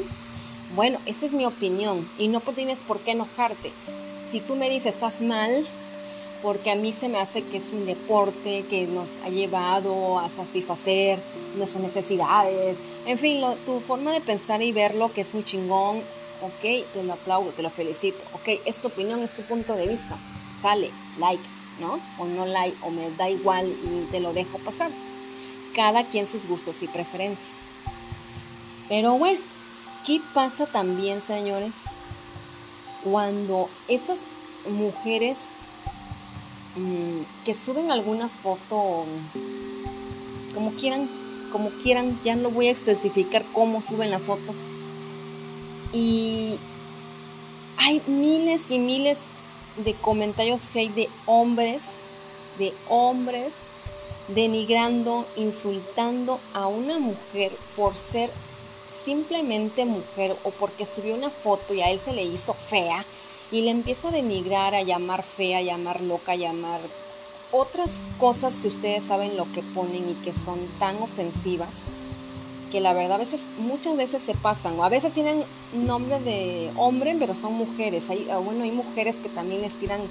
Bueno, 0.75 0.99
esa 1.05 1.25
es 1.25 1.33
mi 1.33 1.45
opinión 1.45 2.09
y 2.17 2.27
no 2.27 2.41
tienes 2.41 2.81
por 2.81 2.99
qué 2.99 3.11
enojarte. 3.11 3.71
Si 4.31 4.41
tú 4.41 4.55
me 4.55 4.69
dices 4.69 4.95
estás 4.95 5.21
mal, 5.21 5.65
porque 6.41 6.71
a 6.71 6.75
mí 6.75 6.93
se 6.93 7.09
me 7.09 7.19
hace 7.19 7.43
que 7.43 7.57
es 7.57 7.67
un 7.71 7.85
deporte 7.85 8.65
que 8.69 8.87
nos 8.87 9.19
ha 9.19 9.29
llevado 9.29 10.19
a 10.19 10.29
satisfacer 10.29 11.21
nuestras 11.55 11.83
necesidades, 11.83 12.77
en 13.05 13.17
fin, 13.17 13.43
tu 13.65 13.79
forma 13.79 14.11
de 14.11 14.21
pensar 14.21 14.61
y 14.61 14.71
verlo 14.71 15.11
que 15.13 15.21
es 15.21 15.33
muy 15.33 15.43
chingón, 15.43 15.97
ok, 16.41 16.85
te 16.93 17.03
lo 17.03 17.13
aplaudo, 17.13 17.51
te 17.51 17.63
lo 17.63 17.69
felicito, 17.69 18.19
ok, 18.33 18.61
es 18.65 18.79
tu 18.79 18.87
opinión, 18.87 19.21
es 19.23 19.35
tu 19.35 19.41
punto 19.43 19.75
de 19.75 19.87
vista, 19.87 20.17
sale, 20.61 20.91
like, 21.17 21.43
¿no? 21.79 21.99
O 22.19 22.25
no 22.25 22.45
like, 22.45 22.77
o 22.83 22.89
me 22.89 23.09
da 23.11 23.29
igual 23.29 23.67
y 23.67 24.11
te 24.11 24.19
lo 24.19 24.33
dejo 24.33 24.57
pasar. 24.59 24.91
Cada 25.75 26.07
quien 26.07 26.25
sus 26.25 26.47
gustos 26.47 26.81
y 26.81 26.87
preferencias. 26.87 27.55
Pero 28.89 29.13
bueno, 29.17 29.39
¿Qué 30.07 30.21
pasa 30.33 30.65
también, 30.67 31.21
señores? 31.21 31.75
Cuando 33.03 33.67
esas 33.89 34.19
mujeres 34.65 35.37
que 37.45 37.53
suben 37.53 37.91
alguna 37.91 38.29
foto, 38.29 39.05
como 40.53 40.71
quieran, 40.73 41.09
como 41.51 41.69
quieran, 41.71 42.19
ya 42.23 42.35
no 42.35 42.49
voy 42.49 42.67
a 42.67 42.71
especificar 42.71 43.45
cómo 43.53 43.81
suben 43.81 44.11
la 44.11 44.19
foto. 44.19 44.53
Y 45.93 46.55
hay 47.77 48.01
miles 48.07 48.69
y 48.69 48.79
miles 48.79 49.19
de 49.77 49.93
comentarios 49.93 50.75
hate 50.75 50.93
de 50.93 51.09
hombres, 51.25 51.93
de 52.57 52.73
hombres 52.89 53.63
denigrando, 54.27 55.25
insultando 55.35 56.39
a 56.53 56.67
una 56.67 56.99
mujer 56.99 57.51
por 57.75 57.95
ser 57.95 58.31
simplemente 59.05 59.85
mujer 59.85 60.35
o 60.43 60.51
porque 60.51 60.85
subió 60.85 61.15
una 61.15 61.29
foto 61.29 61.73
y 61.73 61.81
a 61.81 61.91
él 61.91 61.99
se 61.99 62.13
le 62.13 62.23
hizo 62.23 62.53
fea 62.53 63.05
y 63.51 63.61
le 63.61 63.71
empieza 63.71 64.09
a 64.09 64.11
denigrar, 64.11 64.75
a 64.75 64.83
llamar 64.83 65.23
fea, 65.23 65.59
a 65.59 65.61
llamar 65.61 66.01
loca, 66.01 66.33
a 66.33 66.35
llamar 66.35 66.81
otras 67.51 67.99
cosas 68.19 68.59
que 68.59 68.67
ustedes 68.67 69.05
saben 69.05 69.37
lo 69.37 69.51
que 69.53 69.61
ponen 69.61 70.09
y 70.09 70.13
que 70.23 70.33
son 70.33 70.59
tan 70.79 71.01
ofensivas 71.01 71.69
que 72.71 72.81
la 72.81 72.91
verdad 72.91 73.13
a 73.13 73.17
veces, 73.17 73.45
muchas 73.57 73.95
veces 73.95 74.21
se 74.21 74.33
pasan, 74.33 74.77
o 74.77 74.83
a 74.83 74.89
veces 74.89 75.13
tienen 75.13 75.43
nombre 75.73 76.19
de 76.19 76.69
hombre, 76.75 77.15
pero 77.17 77.33
son 77.33 77.53
mujeres. 77.53 78.09
Hay, 78.09 78.27
ah, 78.29 78.39
bueno, 78.39 78.63
hay 78.63 78.71
mujeres 78.71 79.15
que 79.17 79.29
también 79.29 79.61
les 79.61 79.75
tiran 79.75 80.01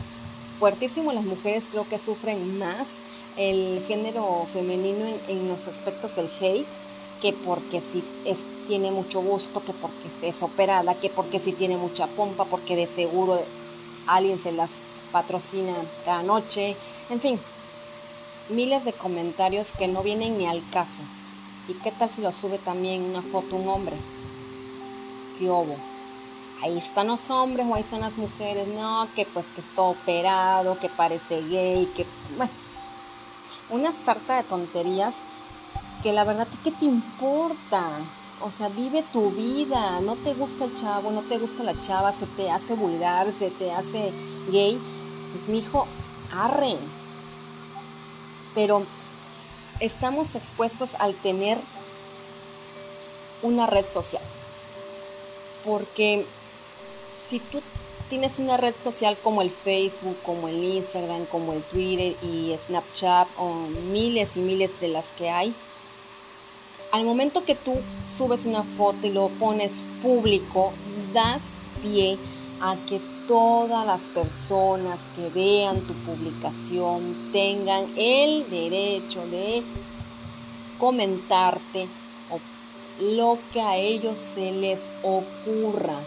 fuertísimo, 0.59 1.13
las 1.13 1.25
mujeres 1.25 1.69
creo 1.71 1.87
que 1.87 1.99
sufren 1.99 2.59
más 2.59 2.89
el 3.37 3.85
género 3.87 4.47
femenino 4.51 5.05
en, 5.07 5.21
en 5.29 5.49
los 5.49 5.69
aspectos 5.69 6.17
del 6.17 6.31
hate 6.41 6.67
que 7.21 7.33
porque 7.33 7.81
si 7.81 8.05
es, 8.25 8.39
tiene 8.67 8.91
mucho 8.91 9.21
gusto, 9.21 9.65
que 9.65 9.73
porque 9.73 10.09
es 10.23 10.43
operada, 10.43 10.95
que 10.95 11.11
porque 11.11 11.39
si 11.39 11.53
tiene 11.53 11.77
mucha 11.77 12.07
pompa, 12.07 12.45
porque 12.45 12.77
de 12.77 12.87
seguro 12.87 13.41
alguien 14.07 14.39
se 14.39 14.53
las 14.53 14.71
patrocina 15.13 15.75
cada 16.05 16.23
noche, 16.23 16.77
en 17.11 17.21
fin, 17.21 17.41
miles 18.49 18.85
de 18.85 18.93
comentarios 18.93 19.73
que 19.73 19.89
no 19.89 20.03
vienen 20.03 20.39
ni 20.39 20.47
al 20.47 20.69
caso. 20.71 21.01
¿Y 21.69 21.75
qué 21.75 21.91
tal 21.91 22.09
si 22.09 22.23
lo 22.23 22.31
sube 22.33 22.59
también 22.59 23.03
una 23.03 23.23
foto 23.23 23.57
un 23.57 23.69
hombre? 23.69 23.97
¿Qué 25.39 25.51
hubo? 25.51 25.77
Ahí 26.63 26.79
están 26.79 27.09
los 27.09 27.29
hombres 27.31 27.67
o 27.69 27.75
ahí 27.75 27.83
están 27.83 28.01
las 28.01 28.17
mujeres. 28.17 28.69
No, 28.69 29.09
que 29.15 29.27
pues 29.27 29.49
que 29.49 29.61
está 29.61 29.83
operado, 29.83 30.79
que 30.79 30.89
parece 30.89 31.43
gay, 31.43 31.91
que... 31.97 32.07
Bueno, 32.37 32.53
una 33.69 33.93
sarta 33.93 34.37
de 34.37 34.45
tonterías 34.45 35.15
la 36.13 36.25
verdad, 36.25 36.49
¿qué 36.63 36.71
te 36.71 36.85
importa? 36.85 37.89
O 38.41 38.51
sea, 38.51 38.69
vive 38.69 39.03
tu 39.13 39.31
vida, 39.31 40.01
no 40.01 40.17
te 40.17 40.35
gusta 40.35 40.65
el 40.65 40.75
chavo, 40.75 41.11
no 41.11 41.23
te 41.23 41.39
gusta 41.39 41.63
la 41.63 41.81
chava, 41.81 42.13
se 42.13 42.27
te 42.27 42.51
hace 42.51 42.75
vulgar, 42.75 43.33
se 43.33 43.51
te 43.51 43.73
hace 43.73 44.13
gay, 44.51 44.79
pues 45.33 45.49
mi 45.49 45.59
hijo, 45.59 45.87
arre. 46.33 46.77
Pero 48.55 48.85
estamos 49.81 50.35
expuestos 50.35 50.95
al 50.97 51.15
tener 51.15 51.59
una 53.43 53.67
red 53.67 53.85
social. 53.85 54.23
Porque 55.65 56.27
si 57.29 57.41
tú 57.41 57.63
tienes 58.09 58.39
una 58.39 58.57
red 58.57 58.75
social 58.83 59.17
como 59.23 59.43
el 59.43 59.51
Facebook, 59.51 60.17
como 60.23 60.49
el 60.49 60.63
Instagram, 60.63 61.27
como 61.27 61.53
el 61.53 61.63
Twitter 61.63 62.17
y 62.23 62.55
Snapchat 62.57 63.29
o 63.39 63.55
miles 63.91 64.37
y 64.37 64.41
miles 64.41 64.79
de 64.81 64.89
las 64.89 65.13
que 65.13 65.31
hay, 65.31 65.55
al 66.93 67.05
momento 67.05 67.45
que 67.45 67.55
tú 67.55 67.75
subes 68.17 68.47
una 68.47 68.63
foto 68.63 69.07
y 69.07 69.11
lo 69.11 69.29
pones 69.29 69.83
público, 70.03 70.73
das 71.13 71.43
pie 71.83 72.19
a 72.61 72.77
que 72.87 73.01
todas 73.29 73.87
las 73.87 74.03
personas 74.03 75.01
que 75.15 75.29
vean 75.29 75.81
tu 75.83 75.93
publicación 75.95 77.31
tengan 77.33 77.87
el 77.97 78.49
derecho 78.49 79.27
de 79.27 79.63
comentarte 80.79 81.89
lo 83.01 83.39
que 83.53 83.61
a 83.61 83.77
ellos 83.77 84.19
se 84.19 84.53
les 84.53 84.91
ocurra. 85.03 86.01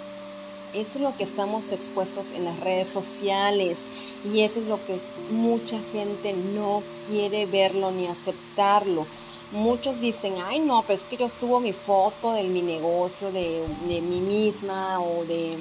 Eso 0.74 1.00
es 1.00 1.04
lo 1.04 1.16
que 1.18 1.24
estamos 1.24 1.72
expuestos 1.72 2.32
en 2.32 2.46
las 2.46 2.60
redes 2.60 2.88
sociales 2.88 3.90
y 4.32 4.42
eso 4.42 4.60
es 4.60 4.68
lo 4.68 4.84
que 4.86 5.00
mucha 5.32 5.80
gente 5.92 6.34
no 6.34 6.84
quiere 7.08 7.46
verlo 7.46 7.92
ni 7.92 8.08
aceptarlo 8.08 9.08
muchos 9.52 10.00
dicen, 10.00 10.36
ay 10.44 10.60
no, 10.60 10.84
pero 10.84 10.94
es 10.94 11.06
que 11.06 11.18
yo 11.18 11.30
subo 11.30 11.60
mi 11.60 11.74
foto 11.74 12.34
de 12.34 12.44
mi 12.44 12.62
negocio, 12.62 13.32
de, 13.32 13.66
de 13.88 14.02
mí 14.02 14.20
misma 14.20 15.00
o 15.00 15.26
de, 15.26 15.58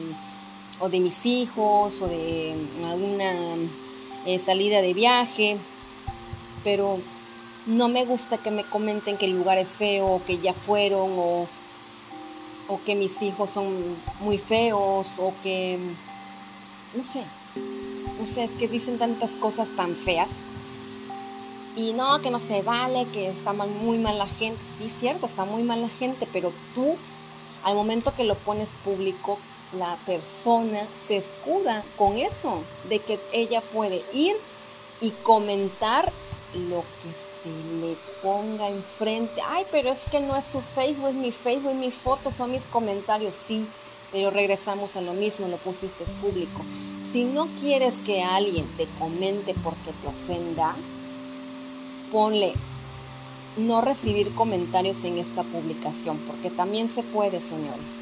o 0.81 0.89
de 0.89 1.01
mis 1.01 1.25
hijos 1.25 2.03
o 2.03 2.07
de 2.07 2.55
alguna 2.85 3.33
eh, 4.27 4.39
salida 4.39 4.83
de 4.83 4.95
viaje, 4.95 5.57
pero 6.65 6.99
no 7.67 7.89
me 7.89 8.05
gusta 8.05 8.39
que 8.39 8.51
me 8.51 8.65
comenten 8.65 9.17
que 9.17 9.27
el 9.27 9.33
lugar 9.33 9.59
es 9.59 9.77
feo 9.77 10.07
o 10.07 10.25
que 10.25 10.39
ya 10.39 10.53
fueron 10.53 11.13
o, 11.17 11.47
o 12.69 12.81
que 12.85 12.95
mis 12.95 13.21
hijos 13.23 13.51
son 13.51 13.97
muy 14.21 14.39
feos 14.39 15.09
o 15.19 15.33
que, 15.43 15.79
no 16.95 17.05
sé, 17.05 17.23
no 18.19 18.27
sé, 18.27 18.45
es 18.45 18.55
que 18.55 18.69
dicen 18.69 18.99
tantas 18.99 19.37
cosas 19.37 19.71
tan 19.75 19.97
feas 19.97 20.31
y 21.77 21.93
no, 21.93 22.21
que 22.21 22.31
no 22.31 22.41
se 22.41 22.63
vale, 22.63 23.07
que 23.13 23.29
está 23.29 23.53
muy 23.53 23.99
mal 23.99 24.19
la 24.19 24.27
gente. 24.27 24.63
Sí, 24.79 24.87
es 24.87 24.99
cierto, 24.99 25.27
está 25.27 25.45
muy 25.45 25.63
mal 25.63 25.83
la 25.83 25.89
gente, 25.89 26.27
pero 26.33 26.53
tú, 26.75 26.97
al 27.65 27.75
momento 27.75 28.15
que 28.15 28.25
lo 28.25 28.35
pones 28.35 28.77
público, 28.85 29.39
la 29.73 29.97
persona 30.07 30.87
se 31.07 31.19
escuda 31.19 31.85
con 31.97 32.17
eso, 32.17 32.63
de 32.89 33.01
que 33.01 33.21
ella 33.33 33.61
puede 33.61 34.05
ir 34.13 34.37
y 35.01 35.11
comentar 35.11 36.13
lo 36.55 36.83
que 37.03 37.13
se 37.43 37.51
le 37.81 37.97
ponga 38.23 38.69
enfrente. 38.69 39.43
Ay, 39.47 39.67
pero 39.71 39.91
es 39.91 40.05
que 40.11 40.21
no 40.21 40.37
es 40.37 40.47
su 40.47 40.61
Facebook, 40.61 41.09
es 41.09 41.15
mi 41.15 41.33
Facebook, 41.33 41.75
mi 41.75 41.91
foto, 41.91 42.31
son 42.31 42.51
mis 42.51 42.65
comentarios. 42.65 43.35
Sí, 43.47 43.67
pero 44.11 44.31
regresamos 44.31 44.97
a 44.97 45.01
lo 45.01 45.13
mismo, 45.13 45.49
lo 45.49 45.59
pusiste 45.59 46.05
público. 46.23 46.63
Si 47.13 47.25
no 47.25 47.49
quieres 47.61 47.97
que 48.05 48.23
alguien 48.23 48.67
te 48.77 48.87
comente 48.99 49.55
porque 49.63 49.93
te 50.01 50.09
ofenda, 50.09 50.75
ponle 52.13 52.55
no 53.57 53.81
recibir 53.81 54.35
comentarios 54.35 55.03
en 55.05 55.19
esta 55.19 55.43
publicación, 55.43 56.19
porque 56.27 56.51
también 56.51 56.89
se 56.89 57.03
puede, 57.03 57.41
señores. 57.41 57.95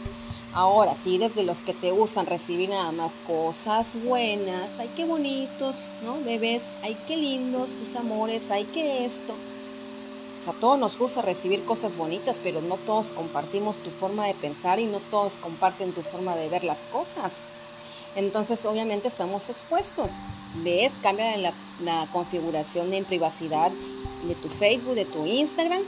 Ahora, 0.52 0.94
si 0.94 1.16
eres 1.16 1.34
de 1.34 1.42
los 1.42 1.58
que 1.58 1.74
te 1.74 1.90
gustan 1.90 2.26
recibir 2.26 2.70
nada 2.70 2.90
más 2.92 3.18
cosas 3.26 3.96
buenas, 4.02 4.70
ay, 4.78 4.90
qué 4.96 5.04
bonitos, 5.04 5.88
¿no? 6.02 6.18
Bebés, 6.24 6.62
ay, 6.82 6.96
qué 7.06 7.16
lindos 7.16 7.74
tus 7.74 7.94
amores, 7.96 8.50
ay, 8.50 8.64
qué 8.72 9.04
esto. 9.04 9.34
O 9.34 10.42
sea, 10.42 10.54
a 10.54 10.56
todos 10.56 10.78
nos 10.78 10.98
gusta 10.98 11.20
recibir 11.20 11.64
cosas 11.64 11.96
bonitas, 11.96 12.40
pero 12.42 12.62
no 12.62 12.76
todos 12.76 13.10
compartimos 13.10 13.80
tu 13.80 13.90
forma 13.90 14.26
de 14.26 14.34
pensar 14.34 14.80
y 14.80 14.86
no 14.86 15.00
todos 15.10 15.36
comparten 15.36 15.92
tu 15.92 16.02
forma 16.02 16.34
de 16.36 16.48
ver 16.48 16.64
las 16.64 16.80
cosas. 16.92 17.34
Entonces, 18.14 18.64
obviamente, 18.64 19.08
estamos 19.08 19.50
expuestos. 19.50 20.10
¿Ves? 20.64 20.92
Cambia 21.02 21.36
la, 21.36 21.52
la 21.82 22.08
configuración 22.12 22.94
en 22.94 23.04
privacidad 23.04 23.72
de 24.28 24.34
tu 24.34 24.48
Facebook, 24.48 24.94
de 24.94 25.04
tu 25.04 25.26
Instagram 25.26 25.82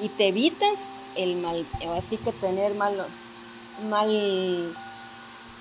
y 0.00 0.08
te 0.08 0.28
evitas 0.28 0.78
el 1.16 1.36
mal, 1.36 1.66
así 1.96 2.16
que 2.16 2.32
tener 2.32 2.74
mal, 2.74 3.06
mal, 3.88 4.76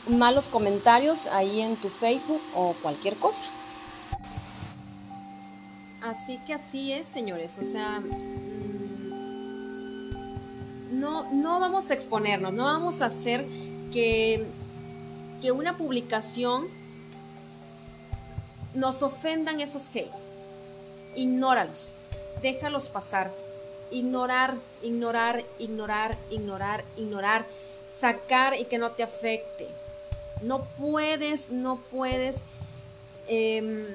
malos 0.08 0.48
comentarios 0.48 1.28
ahí 1.28 1.62
en 1.62 1.76
tu 1.76 1.90
Facebook 1.90 2.42
o 2.56 2.74
cualquier 2.82 3.16
cosa. 3.18 3.46
Así 6.02 6.38
que 6.46 6.54
así 6.54 6.92
es, 6.92 7.08
señores, 7.08 7.58
o 7.62 7.64
sea, 7.64 8.02
mm, 8.02 8.14
no, 11.00 11.32
no 11.32 11.60
vamos 11.62 11.90
a 11.92 11.94
exponernos, 11.94 12.52
no 12.52 12.66
vamos 12.66 13.02
a 13.02 13.06
hacer 13.06 13.48
que, 13.92 14.46
que 15.42 15.52
una 15.54 15.78
publicación 15.78 16.68
nos 18.74 19.02
ofendan 19.04 19.62
esos 19.62 19.88
hates. 19.90 20.10
Ignóralos, 21.16 21.94
déjalos 22.44 22.90
pasar. 22.90 23.32
Ignorar, 23.90 24.56
ignorar, 24.84 25.44
ignorar, 25.58 26.18
ignorar, 26.30 26.84
ignorar. 26.96 27.46
Sacar 28.00 28.60
y 28.60 28.66
que 28.66 28.78
no 28.78 28.92
te 28.92 29.02
afecte. 29.02 29.68
No 30.44 30.66
puedes, 30.78 31.50
no 31.50 31.78
puedes 31.90 32.36
em, 33.28 33.88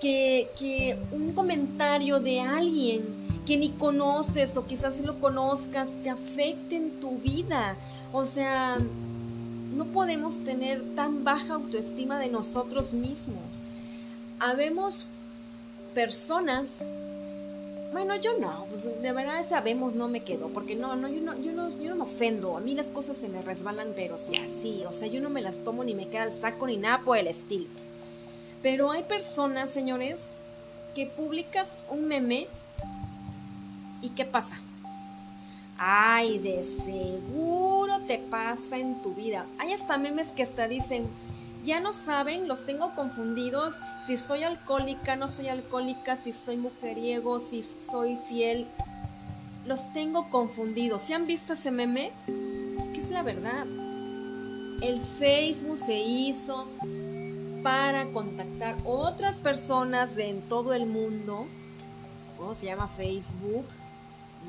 que, 0.00 0.96
un 1.10 1.32
comentario 1.32 2.20
de 2.20 2.40
alguien 2.40 3.42
que 3.46 3.56
ni 3.56 3.70
conoces 3.70 4.56
o 4.56 4.66
quizás 4.66 5.00
lo 5.00 5.18
conozcas 5.18 5.88
te 6.02 6.10
afecte 6.10 6.76
en 6.76 7.00
tu 7.00 7.18
vida. 7.18 7.76
O 8.12 8.24
sea, 8.24 8.78
no 8.78 9.84
podemos 9.86 10.40
tener 10.44 10.82
tan 10.94 11.24
baja 11.24 11.54
autoestima 11.54 12.18
de 12.18 12.28
nosotros 12.28 12.92
mismos. 12.92 13.62
Habemos 14.38 15.06
personas, 15.94 16.82
bueno, 17.92 18.16
yo 18.16 18.38
no, 18.38 18.66
pues 18.70 18.84
de 18.84 19.12
verdad 19.12 19.44
sabemos 19.48 19.94
no 19.94 20.08
me 20.08 20.20
quedo, 20.20 20.48
porque 20.48 20.76
no, 20.76 20.96
no, 20.96 21.08
yo 21.08 21.20
no, 21.20 21.38
yo 21.38 21.52
no, 21.52 21.70
yo 21.70 21.90
no 21.90 21.96
me 21.96 22.02
ofendo, 22.02 22.56
a 22.56 22.60
mí 22.60 22.74
las 22.74 22.90
cosas 22.90 23.16
se 23.16 23.28
me 23.28 23.42
resbalan, 23.42 23.92
pero 23.94 24.18
sí 24.18 24.32
así, 24.36 24.84
o 24.86 24.92
sea, 24.92 25.08
yo 25.08 25.20
no 25.20 25.30
me 25.30 25.42
las 25.42 25.58
tomo 25.64 25.84
ni 25.84 25.94
me 25.94 26.08
queda 26.08 26.24
el 26.24 26.32
saco 26.32 26.66
ni 26.66 26.76
nada 26.76 27.00
por 27.04 27.18
el 27.18 27.26
estilo. 27.26 27.66
Pero 28.62 28.90
hay 28.90 29.02
personas, 29.04 29.70
señores, 29.70 30.20
que 30.94 31.06
publicas 31.06 31.76
un 31.88 32.06
meme 32.06 32.46
y 34.02 34.10
¿qué 34.10 34.24
pasa? 34.24 34.60
Ay, 35.78 36.38
de 36.38 36.64
seguro 36.84 38.00
te 38.06 38.18
pasa 38.18 38.76
en 38.76 39.00
tu 39.00 39.14
vida. 39.14 39.46
Hay 39.58 39.72
hasta 39.72 39.96
memes 39.96 40.28
que 40.28 40.42
hasta 40.42 40.68
dicen, 40.68 41.08
ya 41.64 41.80
no 41.80 41.92
saben, 41.92 42.48
los 42.48 42.64
tengo 42.64 42.94
confundidos, 42.94 43.80
si 44.06 44.16
soy 44.16 44.44
alcohólica, 44.44 45.16
no 45.16 45.28
soy 45.28 45.48
alcohólica, 45.48 46.16
si 46.16 46.32
soy 46.32 46.56
mujeriego, 46.56 47.40
si 47.40 47.62
soy 47.62 48.18
fiel. 48.28 48.66
Los 49.66 49.92
tengo 49.92 50.30
confundidos. 50.30 51.02
¿Se 51.02 51.14
han 51.14 51.26
visto 51.26 51.52
ese 51.52 51.70
meme? 51.70 52.12
Es 52.82 52.90
que 52.90 53.00
es 53.00 53.10
la 53.10 53.22
verdad. 53.22 53.66
El 54.80 55.00
Facebook 55.00 55.76
se 55.76 55.98
hizo 55.98 56.66
para 57.62 58.06
contactar 58.12 58.76
otras 58.84 59.38
personas 59.38 60.16
de 60.16 60.28
en 60.28 60.42
todo 60.48 60.72
el 60.72 60.86
mundo. 60.86 61.46
¿Cómo 62.38 62.54
se 62.54 62.66
llama 62.66 62.88
Facebook? 62.88 63.66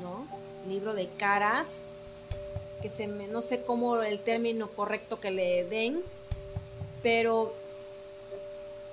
¿No? 0.00 0.42
libro 0.68 0.94
de 0.94 1.08
caras, 1.08 1.86
que 2.80 2.88
se 2.88 3.06
me, 3.06 3.28
no 3.28 3.42
sé 3.42 3.62
cómo 3.62 4.00
el 4.02 4.20
término 4.20 4.68
correcto 4.68 5.20
que 5.20 5.30
le 5.30 5.64
den, 5.64 6.02
pero 7.02 7.54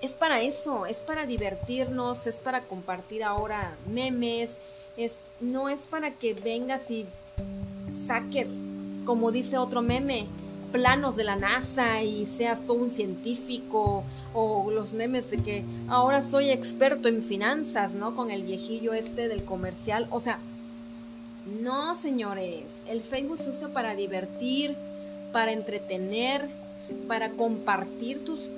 es 0.02 0.14
para 0.14 0.42
eso, 0.42 0.86
es 0.86 1.02
para 1.02 1.26
divertirnos, 1.26 2.26
es 2.28 2.38
para 2.38 2.62
compartir 2.62 3.24
ahora 3.24 3.76
memes, 3.92 4.58
es, 4.98 5.20
no 5.40 5.70
es 5.70 5.88
para 5.88 6.12
que 6.12 6.34
vengas 6.34 6.90
y 6.90 7.06
saques, 8.08 8.50
como 9.06 9.32
dice 9.32 9.58
otro 9.58 9.82
meme, 9.82 10.26
planos 10.72 11.16
de 11.16 11.24
la 11.24 11.36
NASA 11.36 12.04
y 12.04 12.26
seas 12.26 12.62
todo 12.66 12.78
un 12.78 12.92
científico 12.92 14.04
o 14.34 14.70
los 14.72 14.94
memes 14.94 15.30
de 15.32 15.38
que 15.38 15.66
ahora 15.88 16.22
soy 16.22 16.52
experto 16.52 17.08
en 17.08 17.24
finanzas, 17.24 17.94
¿no? 17.94 18.16
Con 18.16 18.30
el 18.30 18.44
viejillo 18.44 18.94
este 18.94 19.28
del 19.28 19.44
comercial, 19.44 20.08
o 20.12 20.20
sea, 20.20 20.40
no, 21.62 21.96
señores, 21.96 22.66
el 22.88 23.02
Facebook 23.02 23.38
se 23.38 23.50
usa 23.50 23.70
para 23.70 23.96
divertir, 23.96 24.76
para 25.32 25.52
entretener, 25.52 26.48
para 27.08 27.32
compartir 27.32 28.24
tus, 28.26 28.50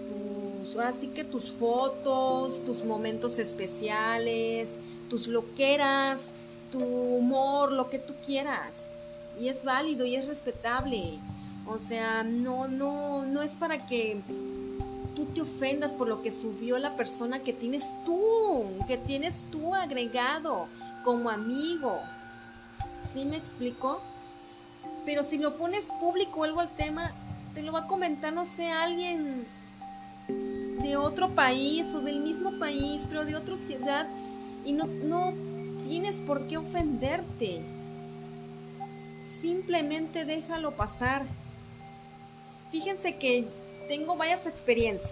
así 0.80 1.08
que 1.08 1.24
tus 1.24 1.52
fotos, 1.52 2.64
tus 2.66 2.84
momentos 2.84 3.40
especiales, 3.40 4.70
tus 5.10 5.28
loqueras, 5.28 6.30
tu 6.72 6.80
humor, 6.80 7.72
lo 7.72 7.90
que 7.90 8.00
tú 8.00 8.14
quieras. 8.26 8.72
Y 9.40 9.50
es 9.50 9.64
válido 9.64 10.06
y 10.06 10.16
es 10.16 10.28
respetable. 10.28 11.20
O 11.66 11.78
sea, 11.80 12.24
no, 12.24 12.68
no, 12.68 13.26
no 13.26 13.42
es 13.42 13.56
para 13.56 13.86
que 13.86 14.22
tú 15.16 15.26
te 15.26 15.42
ofendas 15.42 15.94
por 15.94 16.08
lo 16.08 16.22
que 16.22 16.32
subió 16.32 16.80
la 16.80 16.96
persona 16.96 17.40
que 17.40 17.54
tienes 17.54 17.92
tú, 18.06 18.66
que 18.88 18.98
tienes 18.98 19.44
tú 19.52 19.76
agregado 19.76 20.68
como 21.04 21.30
amigo. 21.30 22.00
¿Sí 23.14 23.26
me 23.26 23.38
explico? 23.38 24.02
Pero 25.06 25.24
si 25.24 25.38
lo 25.38 25.58
pones 25.58 25.92
público 26.00 26.44
algo 26.44 26.60
al 26.60 26.70
tema, 26.76 27.14
te 27.54 27.62
lo 27.62 27.72
va 27.72 27.82
a 27.82 27.88
comentar, 27.88 28.34
no 28.34 28.46
sé, 28.46 28.70
alguien 28.70 29.46
de 30.28 30.98
otro 30.98 31.30
país 31.30 31.94
o 31.94 32.02
del 32.02 32.20
mismo 32.20 32.58
país, 32.60 33.04
pero 33.08 33.26
de 33.26 33.36
otra 33.36 33.56
ciudad, 33.56 34.08
y 34.66 34.74
no, 34.74 34.86
no 34.86 35.34
tienes 35.84 36.22
por 36.22 36.48
qué 36.48 36.58
ofenderte. 36.58 37.62
Simplemente 39.42 40.26
déjalo 40.26 40.72
pasar. 40.72 41.24
Fíjense 42.72 43.18
que 43.18 43.48
tengo 43.88 44.16
varias 44.16 44.48
experiencias, 44.48 45.12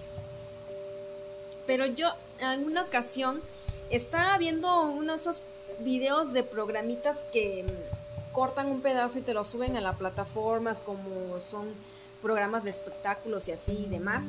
pero 1.67 1.85
yo 1.87 2.07
en 2.39 2.45
alguna 2.45 2.83
ocasión 2.83 3.41
estaba 3.89 4.37
viendo 4.37 4.83
uno 4.83 5.13
de 5.13 5.17
esos 5.17 5.41
videos 5.79 6.31
de 6.31 6.43
programitas 6.43 7.17
que 7.33 7.63
mm, 7.63 8.33
cortan 8.33 8.67
un 8.67 8.81
pedazo 8.81 9.19
y 9.19 9.23
te 9.23 9.33
lo 9.33 9.43
suben 9.43 9.75
a 9.75 9.81
las 9.81 9.97
plataformas 9.97 10.81
como 10.81 11.39
son 11.41 11.73
programas 12.21 12.63
de 12.63 12.69
espectáculos 12.69 13.47
y 13.47 13.51
así 13.51 13.85
y 13.85 13.89
demás. 13.89 14.23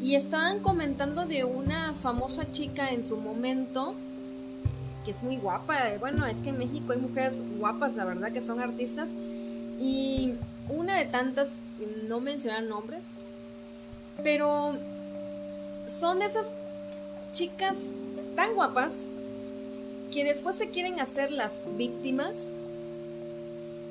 Y 0.00 0.14
estaban 0.14 0.60
comentando 0.60 1.26
de 1.26 1.44
una 1.44 1.94
famosa 1.94 2.50
chica 2.52 2.90
en 2.90 3.04
su 3.04 3.16
momento, 3.16 3.94
que 5.04 5.10
es 5.10 5.22
muy 5.22 5.36
guapa. 5.36 5.76
Bueno, 5.98 6.24
es 6.26 6.36
que 6.44 6.50
en 6.50 6.58
México 6.58 6.92
hay 6.92 6.98
mujeres 6.98 7.40
guapas, 7.58 7.94
la 7.94 8.04
verdad, 8.04 8.32
que 8.32 8.42
son 8.42 8.60
artistas. 8.60 9.08
Y 9.80 10.34
una 10.68 10.96
de 10.98 11.06
tantas, 11.06 11.48
no 12.06 12.20
mencionan 12.20 12.68
nombres, 12.68 13.02
pero 14.22 14.76
son 15.86 16.18
de 16.18 16.26
esas 16.26 16.46
chicas 17.32 17.76
tan 18.36 18.54
guapas 18.54 18.92
que 20.12 20.24
después 20.24 20.56
se 20.56 20.70
quieren 20.70 21.00
hacer 21.00 21.30
las 21.32 21.52
víctimas 21.76 22.32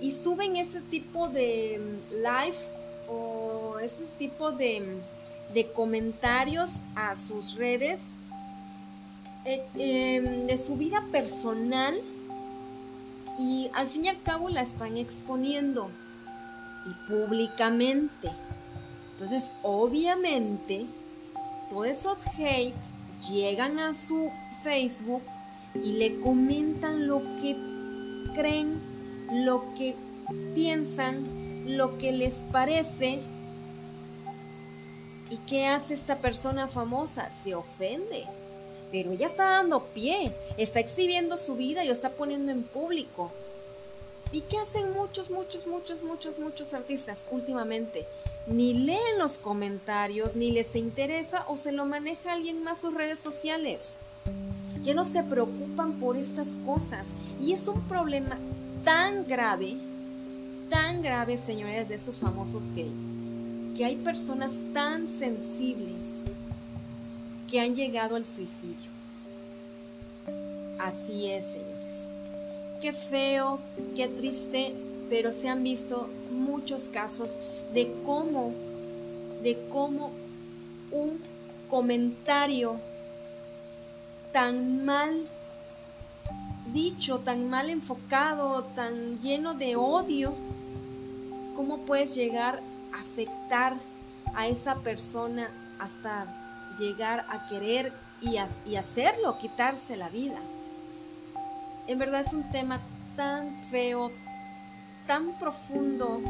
y 0.01 0.11
suben 0.11 0.57
ese 0.57 0.81
tipo 0.81 1.29
de 1.29 1.79
mm, 1.79 2.15
live 2.15 2.57
o 3.07 3.79
ese 3.79 4.03
tipo 4.17 4.51
de, 4.51 4.81
mm, 4.81 5.53
de 5.53 5.71
comentarios 5.71 6.81
a 6.95 7.15
sus 7.15 7.55
redes 7.55 7.99
eh, 9.45 9.63
em, 9.77 10.45
de 10.45 10.57
su 10.57 10.75
vida 10.75 11.01
personal 11.11 11.95
y 13.39 13.69
al 13.73 13.87
fin 13.87 14.05
y 14.05 14.09
al 14.09 14.21
cabo 14.21 14.49
la 14.49 14.61
están 14.61 14.97
exponiendo 14.97 15.89
y 16.85 17.09
públicamente. 17.09 18.29
Entonces, 19.13 19.53
obviamente, 19.63 20.85
todos 21.69 21.87
esos 21.87 22.17
hate 22.37 22.75
llegan 23.29 23.79
a 23.79 23.95
su 23.95 24.31
Facebook 24.63 25.23
y 25.73 25.93
le 25.93 26.19
comentan 26.19 27.07
lo 27.07 27.21
que 27.41 27.55
creen, 28.33 28.79
lo 29.31 29.73
que 29.75 29.95
piensan, 30.53 31.77
lo 31.77 31.97
que 31.97 32.11
les 32.11 32.45
parece. 32.51 33.19
¿Y 35.29 35.37
qué 35.47 35.67
hace 35.67 35.93
esta 35.93 36.17
persona 36.17 36.67
famosa? 36.67 37.29
Se 37.29 37.55
ofende. 37.55 38.25
Pero 38.91 39.11
ella 39.11 39.27
está 39.27 39.43
dando 39.43 39.83
pie, 39.87 40.31
está 40.57 40.79
exhibiendo 40.79 41.37
su 41.37 41.55
vida 41.55 41.83
y 41.83 41.87
lo 41.87 41.93
está 41.93 42.11
poniendo 42.11 42.51
en 42.51 42.63
público. 42.63 43.31
¿Y 44.31 44.41
qué 44.41 44.57
hacen 44.57 44.93
muchos, 44.93 45.29
muchos, 45.29 45.67
muchos, 45.67 46.03
muchos, 46.03 46.39
muchos 46.39 46.73
artistas 46.73 47.25
últimamente? 47.31 48.05
Ni 48.45 48.73
leen 48.73 49.19
los 49.19 49.37
comentarios, 49.37 50.35
ni 50.35 50.51
les 50.51 50.73
interesa 50.75 51.43
o 51.47 51.57
se 51.57 51.73
lo 51.73 51.85
maneja 51.85 52.33
alguien 52.33 52.63
más 52.63 52.79
sus 52.79 52.93
redes 52.93 53.19
sociales 53.19 53.97
ya 54.87 54.93
no 54.93 55.03
se 55.03 55.21
preocupan 55.21 55.99
por 55.99 56.15
estas 56.15 56.47
cosas. 56.65 57.07
Y 57.43 57.51
es 57.51 57.67
un 57.67 57.81
problema 57.89 58.37
tan 58.83 59.25
grave, 59.27 59.77
tan 60.69 61.01
grave, 61.01 61.37
señores, 61.37 61.87
de 61.87 61.95
estos 61.95 62.19
famosos 62.19 62.71
gays, 62.71 62.93
que 63.75 63.85
hay 63.85 63.95
personas 63.97 64.51
tan 64.73 65.07
sensibles 65.19 65.95
que 67.49 67.59
han 67.59 67.75
llegado 67.75 68.15
al 68.15 68.25
suicidio. 68.25 68.91
Así 70.79 71.27
es, 71.27 71.45
señores. 71.45 72.09
Qué 72.81 72.93
feo, 72.93 73.59
qué 73.95 74.07
triste, 74.07 74.73
pero 75.09 75.31
se 75.31 75.49
han 75.49 75.63
visto 75.63 76.09
muchos 76.31 76.89
casos 76.89 77.37
de 77.73 77.91
cómo, 78.05 78.53
de 79.41 79.57
cómo 79.71 80.11
un 80.91 81.19
comentario 81.69 82.79
tan 84.31 84.85
mal 84.85 85.25
dicho, 86.77 87.21
tan 87.21 87.49
mal 87.49 87.71
enfocado, 87.71 88.63
tan 88.75 89.17
lleno 89.17 89.55
de 89.55 89.75
odio, 89.75 90.35
cómo 91.55 91.79
puedes 91.79 92.13
llegar 92.13 92.61
a 92.93 93.01
afectar 93.01 93.77
a 94.35 94.47
esa 94.47 94.75
persona 94.75 95.49
hasta 95.79 96.75
llegar 96.77 97.25
a 97.31 97.47
querer 97.47 97.93
y, 98.21 98.37
y 98.69 98.75
hacerlo, 98.75 99.39
quitarse 99.39 99.97
la 99.97 100.09
vida. 100.09 100.37
En 101.87 101.97
verdad 101.97 102.21
es 102.21 102.33
un 102.33 102.47
tema 102.51 102.79
tan 103.15 103.59
feo, 103.71 104.11
tan 105.07 105.39
profundo, 105.39 106.21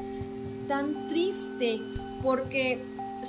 tan 0.70 1.08
triste, 1.08 1.82
porque 2.24 2.82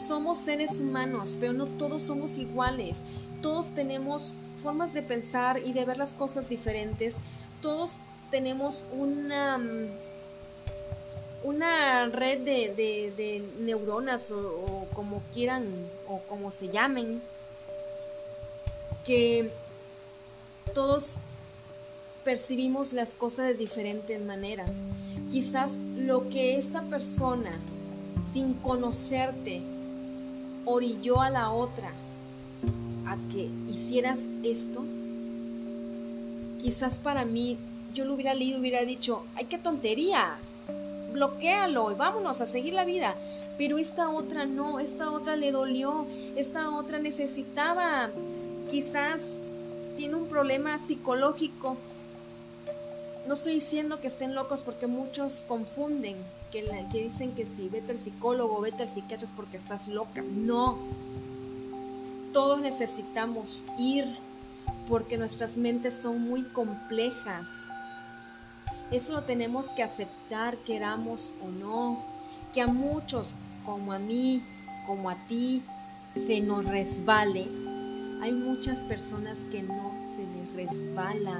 somos 0.06 0.38
seres 0.38 0.78
humanos, 0.78 1.36
pero 1.40 1.52
no 1.52 1.66
todos 1.66 2.02
somos 2.02 2.38
iguales. 2.38 3.02
Todos 3.42 3.70
tenemos 3.70 4.34
formas 4.58 4.92
de 4.92 5.02
pensar 5.02 5.60
y 5.64 5.72
de 5.72 5.84
ver 5.84 5.96
las 5.96 6.12
cosas 6.12 6.48
diferentes. 6.48 7.14
Todos 7.62 7.96
tenemos 8.30 8.84
una, 8.92 9.58
mm, 9.58 9.88
una 11.44 12.06
red 12.06 12.40
de, 12.40 13.44
neuronas 13.60 14.30
o, 14.30 14.86
como 14.94 15.22
quieran 15.32 15.66
o 16.06 16.20
como 16.28 16.50
se 16.50 16.68
llamen, 16.68 17.22
que 19.04 19.50
todos 20.74 21.16
percibimos 22.24 22.92
las 22.92 23.14
cosas 23.14 23.46
de 23.46 23.54
diferentes 23.54 24.20
maneras. 24.20 24.70
Quizás 25.30 25.72
lo 25.96 26.28
que 26.28 26.56
esta 26.56 26.82
persona, 26.82 27.58
sin 28.32 28.54
conocerte, 28.54 29.62
orilló 30.64 31.22
a 31.22 31.30
la 31.30 31.50
otra 31.50 31.92
a 33.08 33.16
que 33.32 33.48
hicieras 33.68 34.20
esto, 34.42 34.84
quizás 36.58 36.98
para 36.98 37.24
mí 37.24 37.56
yo 37.94 38.04
lo 38.04 38.14
hubiera 38.14 38.34
leído, 38.34 38.60
hubiera 38.60 38.84
dicho, 38.84 39.24
ay, 39.34 39.46
qué 39.46 39.58
tontería, 39.58 40.36
bloquealo 41.12 41.90
y 41.90 41.94
vámonos 41.94 42.40
a 42.40 42.46
seguir 42.46 42.74
la 42.74 42.84
vida. 42.84 43.14
Pero 43.56 43.78
esta 43.78 44.08
otra 44.10 44.46
no, 44.46 44.78
esta 44.78 45.10
otra 45.10 45.34
le 45.34 45.50
dolió, 45.50 46.06
esta 46.36 46.70
otra 46.70 46.98
necesitaba, 46.98 48.10
quizás 48.70 49.20
tiene 49.96 50.14
un 50.14 50.28
problema 50.28 50.78
psicológico. 50.86 51.76
No 53.26 53.34
estoy 53.34 53.54
diciendo 53.54 54.00
que 54.00 54.06
estén 54.06 54.34
locos 54.34 54.62
porque 54.62 54.86
muchos 54.86 55.44
confunden, 55.48 56.16
que, 56.52 56.64
que 56.92 57.02
dicen 57.08 57.34
que 57.34 57.46
si 57.46 57.68
vete 57.68 57.92
al 57.92 57.98
psicólogo, 57.98 58.60
vete 58.60 58.84
al 58.84 58.88
psiquiatra 58.88 59.26
es 59.26 59.32
porque 59.32 59.56
estás 59.56 59.88
loca. 59.88 60.22
No, 60.22 60.78
todos 62.32 62.60
necesitamos 62.60 63.62
ir 63.78 64.16
porque 64.88 65.18
nuestras 65.18 65.56
mentes 65.56 65.94
son 65.94 66.22
muy 66.22 66.42
complejas. 66.44 67.46
Eso 68.90 69.12
lo 69.12 69.24
tenemos 69.24 69.68
que 69.72 69.82
aceptar, 69.82 70.56
queramos 70.58 71.30
o 71.42 71.48
no, 71.48 72.02
que 72.54 72.62
a 72.62 72.66
muchos, 72.66 73.28
como 73.64 73.92
a 73.92 73.98
mí, 73.98 74.42
como 74.86 75.10
a 75.10 75.26
ti, 75.26 75.62
se 76.14 76.40
nos 76.40 76.64
resbale. 76.64 77.46
Hay 78.22 78.32
muchas 78.32 78.80
personas 78.80 79.44
que 79.50 79.62
no 79.62 79.92
se 80.16 80.26
les 80.26 80.70
resbala. 80.70 81.38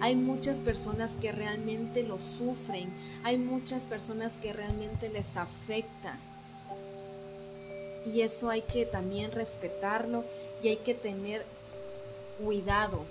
Hay 0.00 0.16
muchas 0.16 0.58
personas 0.58 1.12
que 1.20 1.30
realmente 1.30 2.02
lo 2.02 2.18
sufren. 2.18 2.88
Hay 3.22 3.38
muchas 3.38 3.84
personas 3.84 4.36
que 4.38 4.52
realmente 4.52 5.08
les 5.08 5.36
afecta 5.36 6.18
y 8.04 8.22
eso 8.22 8.50
hay 8.50 8.62
que 8.62 8.86
también 8.86 9.32
respetarlo 9.32 10.24
y 10.62 10.68
hay 10.68 10.76
que 10.76 10.94
tener 10.94 11.44
cuidado. 12.42 13.04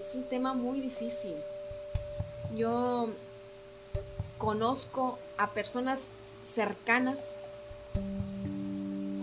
Es 0.00 0.14
un 0.14 0.24
tema 0.24 0.54
muy 0.54 0.80
difícil. 0.80 1.34
Yo 2.56 3.08
conozco 4.38 5.18
a 5.36 5.50
personas 5.50 6.08
cercanas, 6.54 7.32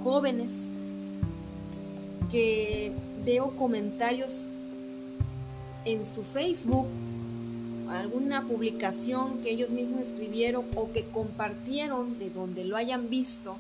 jóvenes, 0.03 0.51
que 2.31 2.91
veo 3.23 3.55
comentarios 3.55 4.45
en 5.85 6.05
su 6.05 6.23
Facebook, 6.23 6.87
alguna 7.89 8.45
publicación 8.47 9.43
que 9.43 9.51
ellos 9.51 9.69
mismos 9.69 10.01
escribieron 10.07 10.65
o 10.75 10.91
que 10.91 11.05
compartieron 11.05 12.17
de 12.17 12.29
donde 12.29 12.65
lo 12.65 12.75
hayan 12.75 13.09
visto 13.09 13.55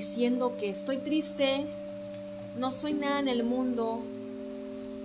diciendo 0.00 0.56
que 0.58 0.70
estoy 0.70 0.96
triste, 0.96 1.66
no 2.56 2.70
soy 2.70 2.94
nada 2.94 3.20
en 3.20 3.28
el 3.28 3.44
mundo, 3.44 4.00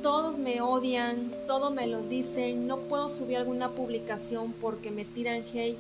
todos 0.01 0.37
me 0.37 0.61
odian, 0.61 1.33
todos 1.47 1.73
me 1.73 1.85
lo 1.85 2.01
dicen, 2.03 2.65
no 2.65 2.77
puedo 2.77 3.09
subir 3.09 3.35
alguna 3.35 3.71
publicación 3.71 4.53
porque 4.53 4.91
me 4.91 5.03
tiran 5.03 5.43
hate, 5.53 5.77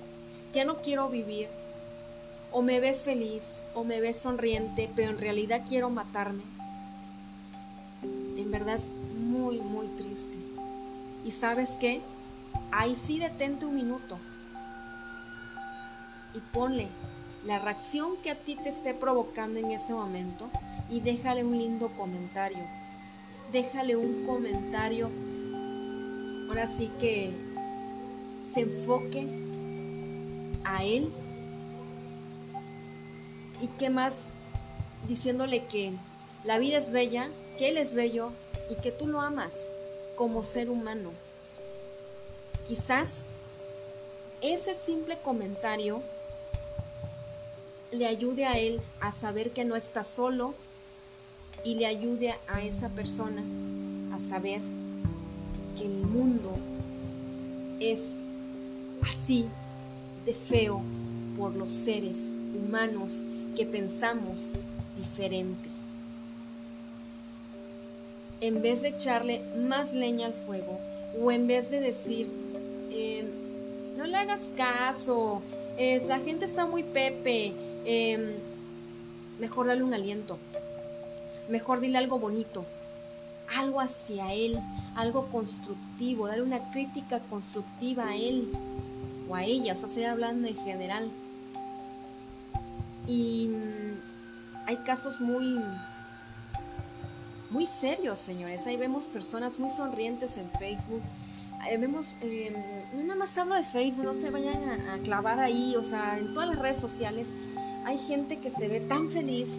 ya 0.51 0.65
no 0.65 0.81
quiero 0.81 1.07
vivir, 1.07 1.47
o 2.51 2.61
me 2.61 2.81
ves 2.81 3.03
feliz, 3.03 3.41
o 3.73 3.85
me 3.85 4.01
ves 4.01 4.17
sonriente, 4.17 4.89
pero 4.97 5.11
en 5.11 5.17
realidad 5.17 5.63
quiero 5.65 5.89
matarme. 5.89 6.43
En 8.03 8.51
verdad 8.51 8.75
es 8.75 8.89
muy, 9.17 9.61
muy 9.61 9.87
triste. 9.95 10.37
¿Y 11.23 11.31
sabes 11.31 11.69
qué? 11.79 12.01
Ahí 12.73 12.95
sí 12.95 13.17
detente 13.17 13.65
un 13.65 13.75
minuto 13.75 14.17
y 16.33 16.39
ponle 16.51 16.89
la 17.45 17.59
reacción 17.59 18.17
que 18.17 18.31
a 18.31 18.35
ti 18.35 18.55
te 18.55 18.69
esté 18.69 18.93
provocando 18.93 19.59
en 19.59 19.71
ese 19.71 19.93
momento 19.93 20.49
y 20.89 20.99
déjale 20.99 21.43
un 21.43 21.57
lindo 21.57 21.89
comentario. 21.95 22.63
Déjale 23.51 23.95
un 23.95 24.25
comentario, 24.25 25.09
ahora 26.49 26.65
sí 26.67 26.89
que 26.99 27.31
se 28.53 28.61
enfoque 28.61 29.27
a 30.63 30.83
él 30.83 31.11
y 33.61 33.67
que 33.77 33.89
más 33.89 34.33
diciéndole 35.07 35.65
que 35.65 35.93
la 36.43 36.57
vida 36.57 36.77
es 36.77 36.89
bella, 36.91 37.29
que 37.57 37.69
él 37.69 37.77
es 37.77 37.93
bello 37.93 38.31
y 38.71 38.75
que 38.81 38.91
tú 38.91 39.05
lo 39.05 39.21
amas 39.21 39.69
como 40.15 40.41
ser 40.41 40.71
humano. 40.71 41.11
Quizás 42.67 43.19
ese 44.41 44.75
simple 44.75 45.19
comentario 45.19 46.01
le 47.95 48.05
ayude 48.05 48.45
a 48.45 48.59
él 48.59 48.81
a 48.99 49.11
saber 49.11 49.51
que 49.51 49.65
no 49.65 49.75
está 49.75 50.03
solo 50.03 50.53
y 51.63 51.75
le 51.75 51.85
ayude 51.85 52.35
a 52.47 52.61
esa 52.61 52.89
persona 52.89 53.43
a 54.13 54.19
saber 54.29 54.61
que 55.77 55.85
el 55.85 55.97
mundo 55.97 56.55
es 57.79 57.99
así 59.01 59.47
de 60.25 60.33
feo 60.33 60.81
por 61.37 61.53
los 61.55 61.71
seres 61.71 62.31
humanos 62.55 63.23
que 63.55 63.65
pensamos 63.65 64.53
diferente. 64.97 65.69
En 68.41 68.61
vez 68.61 68.81
de 68.81 68.89
echarle 68.89 69.41
más 69.57 69.93
leña 69.93 70.27
al 70.27 70.33
fuego 70.33 70.79
o 71.19 71.31
en 71.31 71.47
vez 71.47 71.69
de 71.69 71.79
decir, 71.79 72.29
em, 72.91 73.25
no 73.97 74.05
le 74.05 74.17
hagas 74.17 74.41
caso, 74.55 75.41
es, 75.77 76.05
la 76.05 76.19
gente 76.19 76.45
está 76.45 76.65
muy 76.65 76.83
pepe, 76.83 77.53
Em, 77.85 78.33
mejor 79.39 79.67
dale 79.67 79.83
un 79.83 79.93
aliento, 79.93 80.39
mejor 81.49 81.79
dile 81.79 81.97
algo 81.99 82.17
bonito, 82.17 82.65
algo 83.55 83.79
hacia 83.79 84.33
él, 84.33 84.59
algo 84.95 85.27
constructivo, 85.27 86.27
dale 86.27 86.41
una 86.41 86.71
crítica 86.71 87.19
constructiva 87.29 88.07
a 88.07 88.15
él 88.15 88.51
o 89.29 89.35
a 89.35 89.43
ella, 89.43 89.73
o 89.73 89.75
sea, 89.75 89.87
estoy 89.87 90.03
hablando 90.05 90.47
en 90.47 90.55
general. 90.55 91.11
Y 93.07 93.49
mm, 93.49 94.67
hay 94.67 94.77
casos 94.77 95.21
muy 95.21 95.61
muy 97.51 97.67
serios, 97.67 98.19
señores. 98.19 98.67
Ahí 98.67 98.75
vemos 98.75 99.07
personas 99.07 99.59
muy 99.59 99.71
sonrientes 99.71 100.37
en 100.37 100.49
Facebook. 100.59 101.01
Vemos, 101.79 102.15
eh, 102.21 102.53
nada 102.93 103.15
más 103.15 103.37
hablo 103.37 103.55
de 103.55 103.63
Facebook, 103.63 104.03
no 104.03 104.13
se 104.13 104.29
vayan 104.29 104.89
a 104.89 104.97
clavar 104.99 105.39
ahí, 105.39 105.75
o 105.75 105.81
sea, 105.81 106.17
en 106.19 106.33
todas 106.33 106.49
las 106.49 106.59
redes 106.59 106.81
sociales 106.81 107.27
hay 107.85 107.99
gente 107.99 108.39
que 108.39 108.49
se 108.49 108.67
ve 108.67 108.79
tan 108.81 109.11
feliz, 109.11 109.49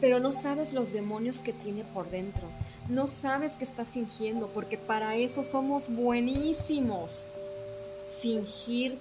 pero 0.00 0.20
no 0.20 0.30
sabes 0.30 0.72
los 0.72 0.92
demonios 0.92 1.40
que 1.40 1.52
tiene 1.52 1.82
por 1.82 2.08
dentro. 2.08 2.46
No 2.88 3.08
sabes 3.08 3.54
que 3.54 3.64
está 3.64 3.84
fingiendo, 3.84 4.46
porque 4.48 4.78
para 4.78 5.16
eso 5.16 5.42
somos 5.42 5.88
buenísimos. 5.88 7.26
Fingir. 8.20 8.98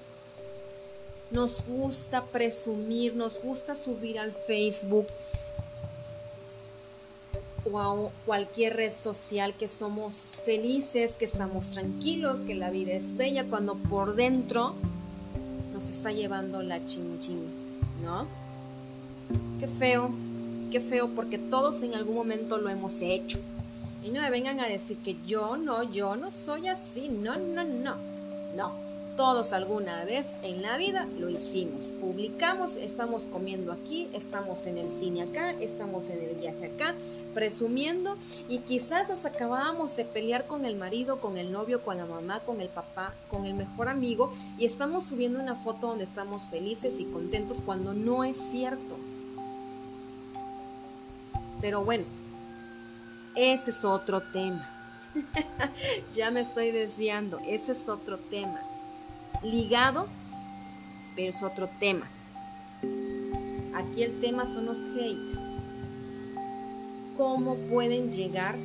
Nos 1.29 1.65
gusta 1.65 2.23
presumir, 2.23 3.15
nos 3.15 3.41
gusta 3.41 3.75
subir 3.75 4.17
al 4.17 4.31
Facebook 4.31 5.07
o 7.71 7.79
a 7.79 8.11
cualquier 8.25 8.75
red 8.75 8.93
social 8.93 9.55
que 9.55 9.67
somos 9.67 10.41
felices, 10.45 11.13
que 11.13 11.25
estamos 11.25 11.69
tranquilos, 11.71 12.41
que 12.41 12.55
la 12.55 12.69
vida 12.69 12.93
es 12.93 13.17
bella, 13.17 13.45
cuando 13.45 13.75
por 13.75 14.15
dentro 14.15 14.75
nos 15.85 15.95
está 15.95 16.11
llevando 16.11 16.63
la 16.63 16.83
chin 16.87 17.19
¿no? 18.03 18.25
Qué 19.59 19.67
feo, 19.67 20.09
qué 20.71 20.79
feo, 20.79 21.09
porque 21.09 21.37
todos 21.37 21.83
en 21.83 21.93
algún 21.93 22.15
momento 22.15 22.57
lo 22.57 22.69
hemos 22.69 23.03
hecho. 23.03 23.39
Y 24.03 24.09
no 24.09 24.21
me 24.21 24.31
vengan 24.31 24.59
a 24.59 24.67
decir 24.67 24.97
que 24.97 25.15
yo 25.27 25.57
no, 25.57 25.83
yo 25.83 26.15
no 26.15 26.31
soy 26.31 26.69
así. 26.69 27.07
No, 27.07 27.37
no, 27.37 27.63
no. 27.63 27.95
No. 28.55 28.73
Todos 29.15 29.53
alguna 29.53 30.03
vez 30.05 30.27
en 30.41 30.63
la 30.63 30.77
vida 30.77 31.07
lo 31.19 31.29
hicimos. 31.29 31.83
Publicamos, 32.01 32.77
estamos 32.77 33.23
comiendo 33.31 33.71
aquí, 33.71 34.07
estamos 34.13 34.65
en 34.65 34.79
el 34.79 34.89
cine 34.89 35.21
acá, 35.21 35.51
estamos 35.51 36.09
en 36.09 36.19
el 36.19 36.35
viaje 36.35 36.65
acá, 36.65 36.95
presumiendo 37.35 38.17
y 38.49 38.59
quizás 38.59 39.09
nos 39.09 39.25
acabábamos 39.25 39.95
de 39.95 40.05
pelear 40.05 40.47
con 40.47 40.65
el 40.65 40.75
marido, 40.75 41.19
con 41.19 41.37
el 41.37 41.51
novio, 41.51 41.83
con 41.83 41.97
la 41.97 42.05
mamá, 42.05 42.39
con 42.39 42.61
el 42.61 42.69
papá, 42.69 43.13
con 43.29 43.45
el 43.45 43.53
mejor 43.53 43.89
amigo 43.89 44.33
y 44.57 44.65
estamos 44.65 45.03
subiendo 45.03 45.39
una 45.39 45.55
foto 45.55 45.87
donde 45.87 46.05
estamos 46.05 46.43
felices 46.49 46.95
y 46.97 47.03
contentos 47.03 47.61
cuando 47.61 47.93
no 47.93 48.23
es 48.23 48.37
cierto. 48.51 48.97
Pero 51.61 51.83
bueno, 51.83 52.05
ese 53.35 53.71
es 53.71 53.83
otro 53.83 54.21
tema. 54.21 54.71
ya 56.13 56.31
me 56.31 56.39
estoy 56.39 56.71
desviando. 56.71 57.39
Ese 57.45 57.73
es 57.73 57.89
otro 57.89 58.17
tema. 58.17 58.61
Ligado, 59.43 60.07
pero 61.15 61.29
es 61.29 61.43
otro 61.43 61.69
tema. 61.79 62.07
Aquí 63.73 64.03
el 64.03 64.19
tema 64.21 64.45
son 64.45 64.65
los 64.67 64.79
hate. 64.95 65.44
¿Cómo 67.17 67.55
pueden 67.69 68.11
llegar 68.11 68.55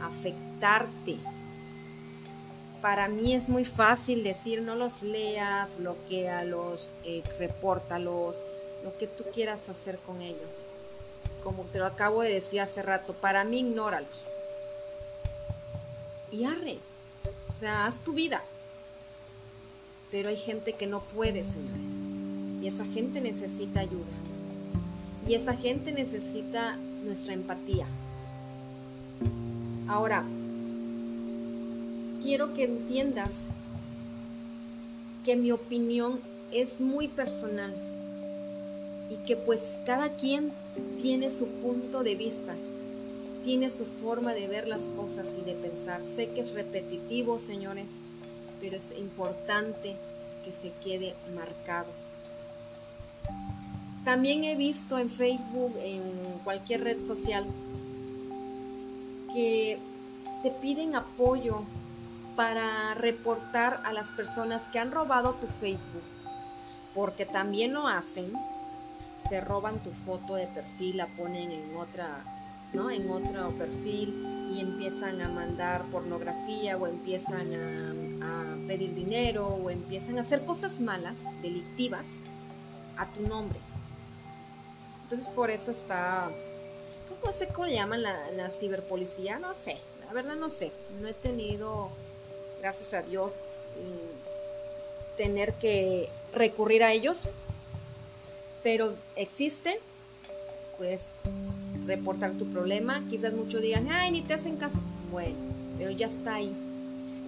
a 0.00 0.06
afectarte? 0.06 1.16
Para 2.82 3.08
mí 3.08 3.34
es 3.34 3.48
muy 3.48 3.64
fácil 3.64 4.22
decir 4.22 4.62
no 4.62 4.74
los 4.74 5.02
leas, 5.02 5.78
bloquealos, 5.78 6.92
eh, 7.04 7.22
repórtalos, 7.38 8.42
lo 8.84 8.96
que 8.98 9.06
tú 9.06 9.24
quieras 9.32 9.68
hacer 9.68 9.98
con 9.98 10.20
ellos 10.20 10.50
como 11.46 11.62
te 11.62 11.78
lo 11.78 11.86
acabo 11.86 12.22
de 12.22 12.32
decir 12.32 12.60
hace 12.60 12.82
rato, 12.82 13.12
para 13.12 13.44
mí 13.44 13.60
ignóralos. 13.60 14.24
Y 16.32 16.42
arre, 16.42 16.78
o 17.48 17.60
sea, 17.60 17.86
haz 17.86 18.00
tu 18.00 18.14
vida. 18.14 18.42
Pero 20.10 20.28
hay 20.28 20.38
gente 20.38 20.72
que 20.72 20.88
no 20.88 21.02
puede, 21.14 21.44
señores. 21.44 21.92
Y 22.60 22.66
esa 22.66 22.84
gente 22.84 23.20
necesita 23.20 23.78
ayuda. 23.78 24.10
Y 25.28 25.34
esa 25.34 25.54
gente 25.54 25.92
necesita 25.92 26.76
nuestra 27.06 27.32
empatía. 27.32 27.86
Ahora, 29.88 30.24
quiero 32.22 32.52
que 32.54 32.64
entiendas 32.64 33.44
que 35.24 35.36
mi 35.36 35.52
opinión 35.52 36.20
es 36.52 36.80
muy 36.80 37.08
personal 37.08 37.74
y 39.08 39.16
que 39.26 39.36
pues 39.36 39.78
cada 39.86 40.16
quien 40.16 40.52
tiene 41.00 41.30
su 41.30 41.46
punto 41.46 42.02
de 42.02 42.16
vista, 42.16 42.54
tiene 43.44 43.70
su 43.70 43.84
forma 43.84 44.34
de 44.34 44.48
ver 44.48 44.66
las 44.66 44.88
cosas 44.88 45.36
y 45.40 45.44
de 45.44 45.54
pensar. 45.54 46.04
Sé 46.04 46.30
que 46.30 46.40
es 46.40 46.52
repetitivo, 46.52 47.38
señores, 47.38 48.00
pero 48.60 48.76
es 48.76 48.92
importante 48.98 49.94
que 50.44 50.52
se 50.52 50.72
quede 50.82 51.14
marcado. 51.34 51.88
También 54.06 54.44
he 54.44 54.54
visto 54.54 55.00
en 55.00 55.10
Facebook, 55.10 55.72
en 55.78 56.38
cualquier 56.44 56.84
red 56.84 57.08
social, 57.08 57.44
que 59.34 59.80
te 60.44 60.52
piden 60.52 60.94
apoyo 60.94 61.64
para 62.36 62.94
reportar 62.94 63.80
a 63.84 63.92
las 63.92 64.12
personas 64.12 64.62
que 64.68 64.78
han 64.78 64.92
robado 64.92 65.34
tu 65.34 65.48
Facebook, 65.48 66.04
porque 66.94 67.26
también 67.26 67.74
lo 67.74 67.88
hacen 67.88 68.32
se 69.28 69.40
roban 69.40 69.80
tu 69.80 69.90
foto 69.90 70.36
de 70.36 70.46
perfil, 70.46 70.98
la 70.98 71.08
ponen 71.08 71.50
en 71.50 71.76
otra, 71.76 72.22
¿no? 72.72 72.92
En 72.92 73.10
otro 73.10 73.50
perfil 73.58 74.48
y 74.54 74.60
empiezan 74.60 75.20
a 75.20 75.28
mandar 75.28 75.82
pornografía 75.86 76.76
o 76.76 76.86
empiezan 76.86 77.52
a, 78.22 78.52
a 78.52 78.66
pedir 78.68 78.94
dinero 78.94 79.48
o 79.48 79.68
empiezan 79.68 80.18
a 80.18 80.20
hacer 80.20 80.44
cosas 80.44 80.78
malas, 80.78 81.16
delictivas, 81.42 82.06
a 82.96 83.06
tu 83.06 83.26
nombre. 83.26 83.58
Entonces 85.06 85.28
por 85.30 85.50
eso 85.50 85.70
está, 85.70 86.28
¿cómo 87.08 87.32
sé 87.32 87.48
cómo 87.48 87.66
le 87.66 87.74
llaman 87.74 88.02
la, 88.02 88.30
la 88.32 88.50
ciberpolicía? 88.50 89.38
No 89.38 89.54
sé, 89.54 89.78
la 90.04 90.12
verdad 90.12 90.34
no 90.34 90.50
sé. 90.50 90.72
No 91.00 91.06
he 91.06 91.14
tenido, 91.14 91.90
gracias 92.60 92.92
a 92.92 93.02
Dios, 93.02 93.32
mm, 93.32 95.16
tener 95.16 95.54
que 95.54 96.08
recurrir 96.32 96.82
a 96.82 96.92
ellos 96.92 97.28
pero 98.66 98.96
existe, 99.14 99.78
puedes 100.76 101.02
reportar 101.86 102.32
tu 102.32 102.46
problema. 102.46 103.00
Quizás 103.08 103.32
muchos 103.32 103.62
digan, 103.62 103.86
ay, 103.92 104.10
ni 104.10 104.22
te 104.22 104.34
hacen 104.34 104.56
caso. 104.56 104.80
Bueno, 105.12 105.36
pero 105.78 105.92
ya 105.92 106.08
está 106.08 106.34
ahí. 106.34 106.52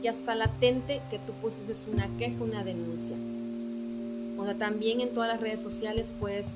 Ya 0.02 0.10
está 0.10 0.34
latente 0.34 1.00
que 1.10 1.20
tú 1.20 1.32
pusiste 1.34 1.72
una 1.92 2.08
queja, 2.18 2.42
una 2.42 2.64
denuncia. 2.64 3.14
O 4.36 4.44
sea, 4.46 4.58
también 4.58 5.00
en 5.00 5.10
todas 5.10 5.30
las 5.30 5.40
redes 5.40 5.60
sociales 5.60 6.12
puedes 6.18 6.46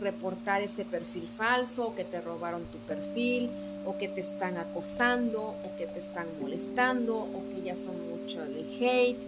reportar 0.00 0.62
ese 0.62 0.84
perfil 0.84 1.28
falso, 1.28 1.88
o 1.88 1.94
que 1.94 2.04
te 2.04 2.20
robaron 2.20 2.64
tu 2.64 2.78
perfil, 2.78 3.50
o 3.84 3.96
que 3.96 4.08
te 4.08 4.20
están 4.20 4.56
acosando, 4.56 5.40
o 5.42 5.76
que 5.78 5.86
te 5.86 6.00
están 6.00 6.26
molestando, 6.40 7.16
o 7.16 7.42
que 7.54 7.62
ya 7.62 7.76
son 7.76 8.10
mucho 8.10 8.42
el 8.42 8.66
hate. 8.80 9.20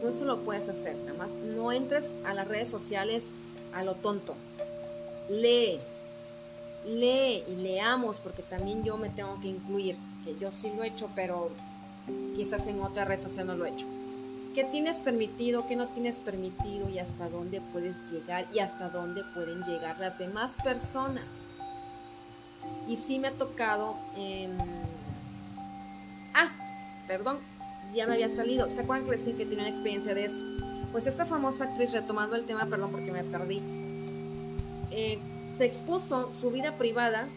Todo 0.00 0.10
eso 0.10 0.24
lo 0.24 0.40
puedes 0.40 0.68
hacer. 0.68 0.96
Nada 0.96 1.18
más 1.18 1.30
no 1.32 1.72
entres 1.72 2.06
a 2.24 2.34
las 2.34 2.48
redes 2.48 2.68
sociales 2.68 3.24
a 3.74 3.82
lo 3.84 3.94
tonto. 3.94 4.34
Lee, 5.28 5.78
lee 6.86 7.44
y 7.46 7.56
leamos, 7.56 8.20
porque 8.20 8.42
también 8.42 8.84
yo 8.84 8.96
me 8.96 9.10
tengo 9.10 9.40
que 9.40 9.48
incluir, 9.48 9.96
que 10.24 10.36
yo 10.38 10.50
sí 10.50 10.72
lo 10.74 10.82
he 10.82 10.88
hecho, 10.88 11.10
pero 11.14 11.50
quizás 12.34 12.66
en 12.66 12.80
otra 12.80 13.04
red 13.04 13.20
social 13.20 13.46
no 13.46 13.56
lo 13.56 13.66
he 13.66 13.70
hecho. 13.70 13.86
¿Qué 14.54 14.64
tienes 14.64 15.00
permitido, 15.00 15.68
qué 15.68 15.76
no 15.76 15.88
tienes 15.88 16.18
permitido 16.18 16.88
y 16.88 16.98
hasta 16.98 17.28
dónde 17.28 17.60
puedes 17.60 18.10
llegar 18.10 18.48
y 18.52 18.58
hasta 18.58 18.88
dónde 18.88 19.22
pueden 19.32 19.62
llegar 19.62 20.00
las 20.00 20.18
demás 20.18 20.56
personas? 20.64 21.24
Y 22.88 22.96
sí 22.96 23.20
me 23.20 23.28
ha 23.28 23.32
tocado... 23.32 23.96
Em, 24.16 24.58
ah, 26.34 26.50
perdón, 27.06 27.38
ya 27.94 28.08
me 28.08 28.14
había 28.14 28.34
salido. 28.34 28.68
¿Se 28.68 28.80
acuerdan 28.80 29.04
que 29.04 29.12
decir 29.12 29.36
que 29.36 29.46
tiene 29.46 29.62
una 29.62 29.70
experiencia 29.70 30.14
de 30.14 30.24
eso? 30.24 30.42
Pues 30.90 31.06
esta 31.06 31.24
famosa 31.26 31.66
actriz, 31.66 31.92
retomando 31.92 32.34
el 32.34 32.44
tema, 32.44 32.66
perdón 32.66 32.90
porque 32.90 33.12
me 33.12 33.22
perdí, 33.22 33.62
eh, 34.90 35.20
se 35.56 35.64
expuso 35.64 36.32
su 36.34 36.50
vida 36.50 36.76
privada 36.76 37.28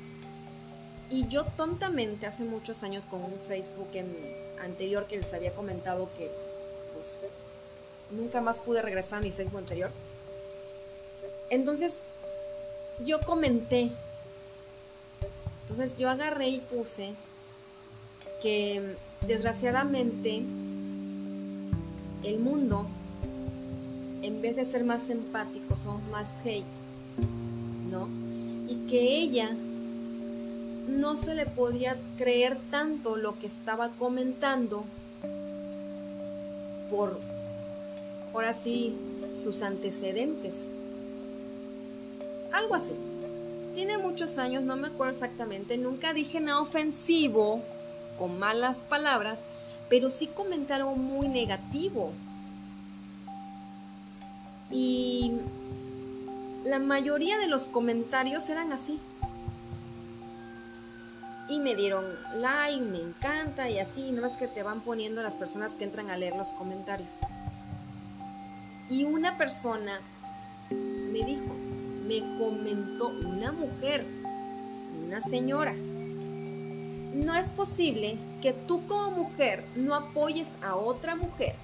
y 1.11 1.27
yo 1.27 1.45
tontamente 1.45 2.25
hace 2.25 2.43
muchos 2.43 2.81
años 2.81 3.05
con 3.05 3.23
un 3.23 3.35
Facebook 3.47 3.89
anterior 4.63 5.05
que 5.05 5.17
les 5.17 5.31
había 5.31 5.53
comentado 5.53 6.09
que 6.17 6.31
nunca 8.11 8.41
más 8.41 8.59
pude 8.59 8.81
regresar 8.81 9.19
a 9.19 9.21
mi 9.21 9.31
Facebook 9.31 9.59
anterior. 9.59 9.91
Entonces 11.49 11.97
yo 13.05 13.19
comenté, 13.21 13.91
entonces 15.61 15.97
yo 15.97 16.09
agarré 16.09 16.49
y 16.49 16.59
puse 16.59 17.13
que 18.41 18.95
desgraciadamente 19.21 20.43
el 22.23 22.39
mundo 22.39 22.87
en 24.23 24.41
vez 24.41 24.55
de 24.55 24.65
ser 24.65 24.85
más 24.85 25.09
empáticos, 25.09 25.81
somos 25.81 26.01
más 26.09 26.27
hate, 26.45 26.63
¿no? 27.91 28.07
Y 28.71 28.87
que 28.89 29.17
ella 29.19 29.51
no 30.87 31.15
se 31.17 31.35
le 31.35 31.45
podía 31.45 31.97
creer 32.17 32.57
tanto 32.71 33.17
lo 33.17 33.37
que 33.37 33.47
estaba 33.47 33.89
comentando 33.99 34.85
por, 36.93 37.19
ahora 38.33 38.53
sí, 38.53 38.95
sus 39.35 39.63
antecedentes. 39.63 40.53
Algo 42.51 42.75
así. 42.75 42.93
Tiene 43.73 43.97
muchos 43.97 44.37
años, 44.37 44.61
no 44.61 44.75
me 44.75 44.89
acuerdo 44.89 45.13
exactamente, 45.13 45.79
nunca 45.79 46.13
dije 46.13 46.39
nada 46.39 46.61
ofensivo, 46.61 47.63
con 48.19 48.37
malas 48.37 48.83
palabras, 48.83 49.39
pero 49.89 50.11
sí 50.11 50.27
comenté 50.27 50.73
algo 50.73 50.95
muy 50.95 51.27
negativo 51.27 52.11
y 54.69 55.31
la 56.65 56.77
mayoría 56.77 57.39
de 57.39 57.47
los 57.47 57.63
comentarios 57.67 58.49
eran 58.49 58.71
así. 58.71 58.99
Y 61.49 61.59
me 61.59 61.75
dieron 61.75 62.05
like, 62.37 62.81
me 62.81 62.99
encanta 62.99 63.69
y 63.69 63.79
así, 63.79 64.11
nada 64.11 64.27
más 64.27 64.37
que 64.37 64.47
te 64.47 64.63
van 64.63 64.81
poniendo 64.81 65.21
las 65.21 65.35
personas 65.35 65.73
que 65.75 65.83
entran 65.83 66.09
a 66.09 66.17
leer 66.17 66.35
los 66.35 66.53
comentarios. 66.53 67.09
Y 68.89 69.03
una 69.03 69.37
persona 69.37 69.99
me 70.69 71.23
dijo, 71.25 71.53
me 72.07 72.19
comentó 72.37 73.09
una 73.09 73.51
mujer, 73.51 74.05
una 75.05 75.21
señora. 75.21 75.73
No 75.73 77.35
es 77.35 77.51
posible 77.51 78.17
que 78.41 78.53
tú 78.53 78.87
como 78.87 79.11
mujer 79.11 79.63
no 79.75 79.95
apoyes 79.95 80.53
a 80.61 80.75
otra 80.75 81.15
mujer. 81.15 81.55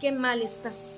Qué 0.00 0.10
mal 0.10 0.42
estás. 0.42 0.90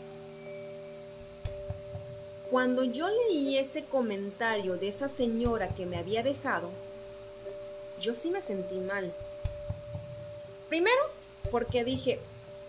Cuando 2.50 2.85
yo 2.85 3.09
leí 3.09 3.59
ese 3.59 3.85
comentario 3.85 4.76
de 4.76 4.88
esa 4.88 5.09
señora 5.09 5.68
que 5.68 5.85
me 5.85 5.96
había 5.96 6.22
dejado, 6.22 6.70
yo 8.00 8.14
sí 8.14 8.30
me 8.30 8.40
sentí 8.40 8.76
mal. 8.76 9.12
Primero, 10.68 11.00
porque 11.50 11.85
dije, 11.85 12.18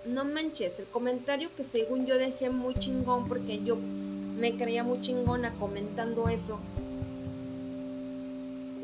no 0.05 0.23
manches, 0.23 0.79
el 0.79 0.85
comentario 0.85 1.49
que 1.55 1.63
según 1.63 2.05
yo 2.05 2.17
dejé 2.17 2.49
muy 2.49 2.75
chingón 2.75 3.27
porque 3.27 3.63
yo 3.63 3.75
me 3.75 4.55
creía 4.55 4.83
muy 4.83 5.01
chingona 5.01 5.53
comentando 5.53 6.29
eso. 6.29 6.59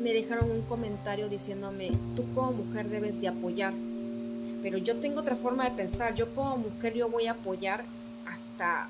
Me 0.00 0.12
dejaron 0.12 0.50
un 0.50 0.62
comentario 0.62 1.28
diciéndome, 1.28 1.92
tú 2.16 2.24
como 2.34 2.52
mujer 2.52 2.88
debes 2.88 3.20
de 3.20 3.28
apoyar. 3.28 3.72
Pero 4.62 4.78
yo 4.78 4.96
tengo 4.96 5.20
otra 5.20 5.36
forma 5.36 5.64
de 5.64 5.76
pensar, 5.76 6.14
yo 6.14 6.34
como 6.34 6.56
mujer 6.56 6.94
yo 6.94 7.08
voy 7.08 7.26
a 7.26 7.32
apoyar 7.32 7.84
hasta 8.26 8.88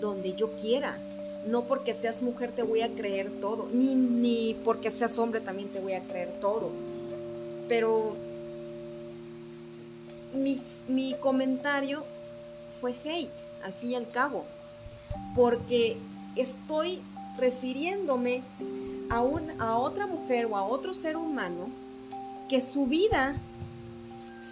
donde 0.00 0.34
yo 0.34 0.56
quiera. 0.56 0.98
No 1.46 1.64
porque 1.64 1.94
seas 1.94 2.22
mujer 2.22 2.52
te 2.52 2.62
voy 2.62 2.82
a 2.82 2.94
creer 2.94 3.30
todo, 3.40 3.68
ni, 3.72 3.94
ni 3.94 4.56
porque 4.64 4.90
seas 4.90 5.18
hombre 5.18 5.40
también 5.40 5.68
te 5.68 5.80
voy 5.80 5.94
a 5.94 6.02
creer 6.02 6.30
todo. 6.40 6.70
Pero 7.68 8.14
mi, 10.34 10.60
mi 10.88 11.14
comentario 11.14 12.04
fue 12.80 12.94
hate, 13.04 13.30
al 13.64 13.72
fin 13.72 13.92
y 13.92 13.94
al 13.96 14.08
cabo, 14.08 14.44
porque 15.34 15.96
estoy 16.36 17.00
refiriéndome 17.38 18.42
a, 19.10 19.20
un, 19.20 19.60
a 19.60 19.76
otra 19.78 20.06
mujer 20.06 20.46
o 20.46 20.56
a 20.56 20.62
otro 20.62 20.92
ser 20.92 21.16
humano 21.16 21.68
que 22.48 22.60
su 22.60 22.86
vida 22.86 23.36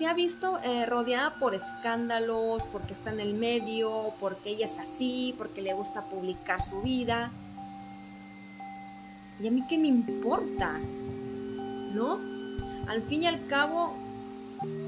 se 0.00 0.06
ha 0.06 0.14
visto 0.14 0.58
eh, 0.64 0.86
rodeada 0.86 1.34
por 1.34 1.54
escándalos, 1.54 2.66
porque 2.68 2.94
está 2.94 3.12
en 3.12 3.20
el 3.20 3.34
medio, 3.34 4.14
porque 4.18 4.48
ella 4.48 4.64
es 4.64 4.78
así, 4.78 5.34
porque 5.36 5.60
le 5.60 5.74
gusta 5.74 6.06
publicar 6.06 6.62
su 6.62 6.80
vida. 6.80 7.30
¿Y 9.38 9.46
a 9.46 9.50
mí 9.50 9.62
qué 9.68 9.76
me 9.76 9.88
importa? 9.88 10.78
¿No? 11.92 12.18
Al 12.88 13.02
fin 13.02 13.24
y 13.24 13.26
al 13.26 13.46
cabo, 13.46 13.92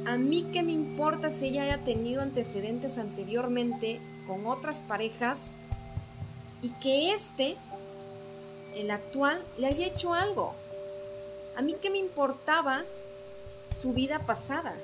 a 0.07 0.17
mí 0.17 0.47
qué 0.51 0.63
me 0.63 0.73
importa 0.73 1.31
si 1.31 1.49
ella 1.49 1.65
haya 1.65 1.85
tenido 1.85 2.23
antecedentes 2.23 2.97
anteriormente 2.97 4.01
con 4.27 4.47
otras 4.47 4.83
parejas 4.83 5.37
y 6.63 6.71
que 6.71 7.13
este, 7.13 7.59
el 8.77 8.91
actual, 8.91 9.43
le 9.59 9.67
había 9.67 9.89
hecho 9.89 10.15
algo. 10.15 10.55
A 11.55 11.61
mí 11.61 11.77
qué 11.83 11.91
me 11.91 11.99
importaba 11.99 12.85
su 13.79 13.93
vida 13.93 14.21
pasada. 14.21 14.75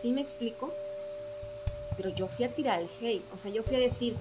¿Sí 0.00 0.12
me 0.12 0.20
explico? 0.20 0.72
Pero 1.96 2.10
yo 2.10 2.28
fui 2.28 2.44
a 2.44 2.54
tirar 2.54 2.80
el 2.80 2.88
hate, 3.00 3.24
o 3.34 3.36
sea, 3.36 3.50
yo 3.50 3.64
fui 3.64 3.76
a 3.76 3.80
decir, 3.80 4.14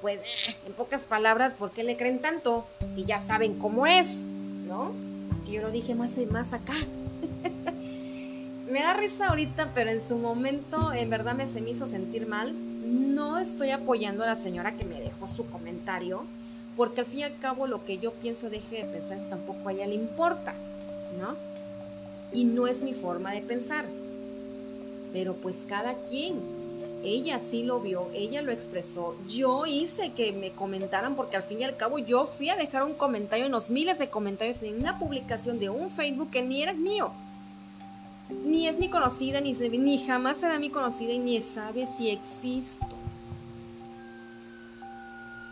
pues, 0.00 0.20
en 0.66 0.72
pocas 0.72 1.02
palabras, 1.02 1.52
¿por 1.52 1.70
qué 1.70 1.84
le 1.84 1.96
creen 1.96 2.20
tanto? 2.20 2.64
Si 2.94 3.04
ya 3.04 3.20
saben 3.20 3.58
cómo 3.58 3.86
es, 3.86 4.22
¿no? 4.22 4.94
Es 5.34 5.42
que 5.42 5.52
yo 5.52 5.62
lo 5.62 5.70
dije 5.70 5.94
más, 5.94 6.16
más 6.30 6.54
acá. 6.54 6.74
me 8.70 8.80
da 8.80 8.94
risa 8.94 9.28
ahorita, 9.28 9.72
pero 9.74 9.90
en 9.90 10.06
su 10.06 10.16
momento 10.16 10.92
en 10.94 11.10
verdad 11.10 11.34
me 11.34 11.46
se 11.46 11.60
me 11.60 11.70
hizo 11.70 11.86
sentir 11.86 12.26
mal. 12.26 12.54
No 12.54 13.38
estoy 13.38 13.70
apoyando 13.70 14.24
a 14.24 14.28
la 14.28 14.36
señora 14.36 14.76
que 14.76 14.84
me 14.84 15.00
dejó 15.00 15.28
su 15.28 15.44
comentario, 15.50 16.24
porque 16.74 17.00
al 17.00 17.06
fin 17.06 17.18
y 17.20 17.24
al 17.24 17.38
cabo 17.38 17.66
lo 17.66 17.84
que 17.84 17.98
yo 17.98 18.12
pienso 18.14 18.48
deje 18.48 18.86
de 18.86 18.98
pensar 18.98 19.18
tampoco 19.28 19.68
a 19.68 19.72
ella 19.72 19.86
le 19.86 19.94
importa, 19.94 20.54
¿no? 21.20 21.36
Y 22.32 22.44
no 22.44 22.66
es 22.66 22.80
mi 22.80 22.94
forma 22.94 23.32
de 23.32 23.42
pensar. 23.42 23.84
Pero 25.12 25.34
pues 25.34 25.64
cada 25.68 25.94
quien. 26.04 26.62
Ella 27.04 27.40
sí 27.40 27.64
lo 27.64 27.80
vio, 27.80 28.08
ella 28.14 28.42
lo 28.42 28.52
expresó. 28.52 29.16
Yo 29.26 29.66
hice 29.66 30.12
que 30.12 30.30
me 30.30 30.52
comentaran 30.52 31.16
porque 31.16 31.36
al 31.36 31.42
fin 31.42 31.60
y 31.60 31.64
al 31.64 31.76
cabo 31.76 31.98
yo 31.98 32.26
fui 32.26 32.48
a 32.48 32.56
dejar 32.56 32.84
un 32.84 32.94
comentario 32.94 33.46
en 33.46 33.52
los 33.52 33.70
miles 33.70 33.98
de 33.98 34.08
comentarios 34.08 34.62
en 34.62 34.78
una 34.78 35.00
publicación 35.00 35.58
de 35.58 35.68
un 35.68 35.90
Facebook 35.90 36.30
que 36.30 36.42
ni 36.42 36.62
era 36.62 36.72
mío 36.72 37.12
ni 38.44 38.66
es 38.66 38.78
mi 38.78 38.88
conocida, 38.88 39.40
ni, 39.40 39.52
ni 39.52 40.04
jamás 40.04 40.38
será 40.38 40.58
mi 40.58 40.70
conocida 40.70 41.12
y 41.12 41.18
ni 41.18 41.40
sabe 41.40 41.86
si 41.96 42.10
existo. 42.10 42.86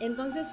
Entonces, 0.00 0.48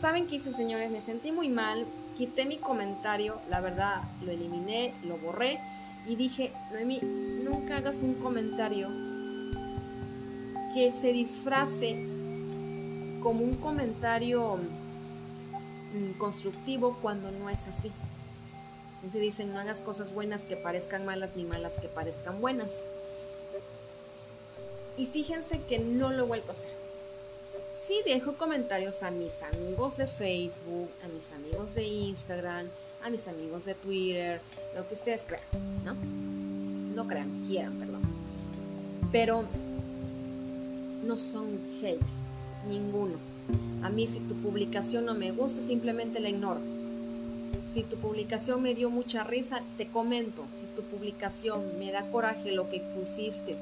¿saben 0.00 0.26
qué 0.26 0.36
hice, 0.36 0.52
señores? 0.52 0.90
Me 0.90 1.00
sentí 1.00 1.30
muy 1.30 1.48
mal, 1.48 1.86
quité 2.16 2.46
mi 2.46 2.56
comentario, 2.56 3.40
la 3.48 3.60
verdad, 3.60 4.02
lo 4.24 4.32
eliminé, 4.32 4.94
lo 5.04 5.18
borré 5.18 5.60
y 6.06 6.16
dije, 6.16 6.52
Noemi, 6.72 7.00
nunca 7.00 7.78
hagas 7.78 7.96
un 8.02 8.14
comentario 8.14 8.88
que 10.74 10.92
se 10.92 11.12
disfrace 11.12 11.92
como 13.22 13.42
un 13.42 13.56
comentario 13.56 14.56
mm, 15.94 16.18
constructivo 16.18 16.98
cuando 17.00 17.30
no 17.30 17.48
es 17.48 17.66
así. 17.68 17.90
Entonces 18.96 19.20
dicen, 19.20 19.52
no 19.52 19.60
hagas 19.60 19.80
cosas 19.80 20.12
buenas 20.12 20.46
que 20.46 20.56
parezcan 20.56 21.06
malas 21.06 21.36
ni 21.36 21.44
malas 21.44 21.78
que 21.78 21.88
parezcan 21.88 22.40
buenas. 22.40 22.84
Y 24.96 25.06
fíjense 25.06 25.60
que 25.68 25.78
no 25.78 26.10
lo 26.12 26.24
he 26.24 26.26
vuelto 26.26 26.50
a 26.50 26.52
hacer. 26.52 26.72
Sí 27.86 28.00
dejo 28.04 28.34
comentarios 28.36 29.02
a 29.02 29.10
mis 29.10 29.42
amigos 29.42 29.96
de 29.96 30.06
Facebook, 30.06 30.88
a 31.04 31.08
mis 31.08 31.30
amigos 31.32 31.74
de 31.74 31.84
Instagram, 31.84 32.68
a 33.02 33.10
mis 33.10 33.28
amigos 33.28 33.66
de 33.66 33.74
Twitter, 33.74 34.40
lo 34.74 34.86
que 34.88 34.94
ustedes 34.94 35.26
crean, 35.26 35.44
¿no? 35.84 35.94
No 36.94 37.06
crean, 37.08 37.42
quieran, 37.46 37.74
perdón. 37.74 38.02
Pero 39.12 39.44
no 41.04 41.16
son 41.16 41.58
hate, 41.82 42.00
ninguno. 42.68 43.16
A 43.82 43.90
mí 43.90 44.06
si 44.06 44.20
tu 44.20 44.34
publicación 44.36 45.04
no 45.04 45.14
me 45.14 45.30
gusta, 45.32 45.62
simplemente 45.62 46.20
la 46.20 46.30
ignoro 46.30 46.60
si 47.64 47.82
tu 47.82 47.96
publicación 47.96 48.62
me 48.62 48.74
dio 48.74 48.90
mucha 48.90 49.24
risa, 49.24 49.62
te 49.78 49.86
comento. 49.86 50.44
Si 50.54 50.66
tu 50.76 50.82
publicación 50.82 51.78
me 51.78 51.90
da 51.90 52.10
coraje 52.10 52.52
lo 52.52 52.68
que 52.68 52.80
pusiste, 52.80 53.56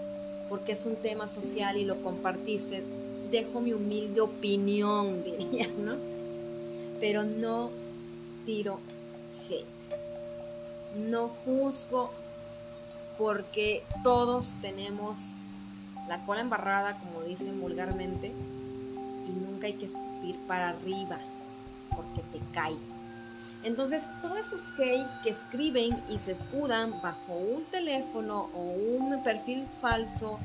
porque 0.48 0.72
es 0.72 0.84
un 0.84 0.96
tema 0.96 1.28
social 1.28 1.76
y 1.76 1.84
lo 1.84 2.02
compartiste, 2.02 2.82
dejo 3.30 3.60
mi 3.60 3.72
humilde 3.72 4.20
opinión, 4.20 5.22
diría, 5.24 5.68
¿no? 5.68 5.96
Pero 7.00 7.24
no 7.24 7.70
tiro. 8.44 8.80
No 10.96 11.28
juzgo 11.44 12.10
porque 13.18 13.84
todos 14.02 14.56
tenemos 14.60 15.34
la 16.08 16.24
cola 16.24 16.40
embarrada, 16.40 16.98
como 16.98 17.22
dicen 17.22 17.60
vulgarmente, 17.60 18.28
y 18.28 19.30
nunca 19.30 19.66
hay 19.66 19.74
que 19.74 19.86
escupir 19.86 20.36
para 20.46 20.70
arriba 20.70 21.18
porque 21.94 22.22
te 22.32 22.40
cae. 22.52 22.76
Entonces, 23.64 24.02
todos 24.20 24.38
esos 24.38 24.60
hate 24.78 25.06
que 25.22 25.30
escriben 25.30 26.02
y 26.10 26.18
se 26.18 26.32
escudan 26.32 27.00
bajo 27.00 27.34
un 27.34 27.64
teléfono 27.66 28.48
o 28.54 28.60
un 28.60 29.22
perfil 29.22 29.66
falso 29.80 30.40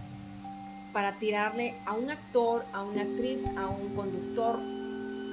para 0.94 1.14
tirarle 1.14 1.76
a 1.86 1.94
un 1.94 2.12
actor, 2.12 2.64
a 2.74 2.84
una 2.84 3.02
actriz, 3.02 3.44
a 3.58 3.68
un 3.68 3.96
conductor, 3.96 4.60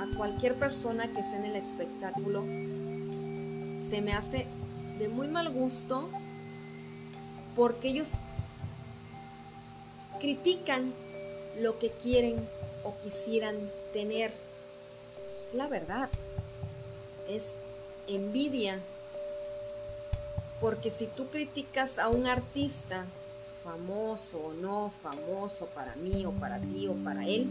a 0.00 0.16
cualquier 0.16 0.54
persona 0.54 1.08
que 1.08 1.20
esté 1.20 1.36
en 1.36 1.44
el 1.44 1.56
espectáculo, 1.56 2.42
se 3.90 4.00
me 4.00 4.12
hace 4.12 4.46
de 4.98 5.08
muy 5.08 5.28
mal 5.28 5.50
gusto 5.50 6.08
porque 7.56 7.88
ellos 7.88 8.12
critican 10.20 10.92
lo 11.60 11.78
que 11.78 11.90
quieren 11.90 12.48
o 12.82 12.94
quisieran 13.02 13.56
tener. 13.92 14.32
Es 15.46 15.54
la 15.54 15.68
verdad. 15.68 16.08
Es 17.28 17.44
envidia. 18.06 18.80
Porque 20.60 20.90
si 20.90 21.06
tú 21.06 21.28
criticas 21.28 21.98
a 21.98 22.08
un 22.08 22.26
artista, 22.26 23.04
famoso 23.62 24.38
o 24.38 24.52
no 24.52 24.90
famoso 24.90 25.66
para 25.66 25.94
mí 25.96 26.26
o 26.26 26.32
para 26.32 26.58
ti 26.58 26.86
o 26.86 26.94
para 26.94 27.26
él, 27.26 27.46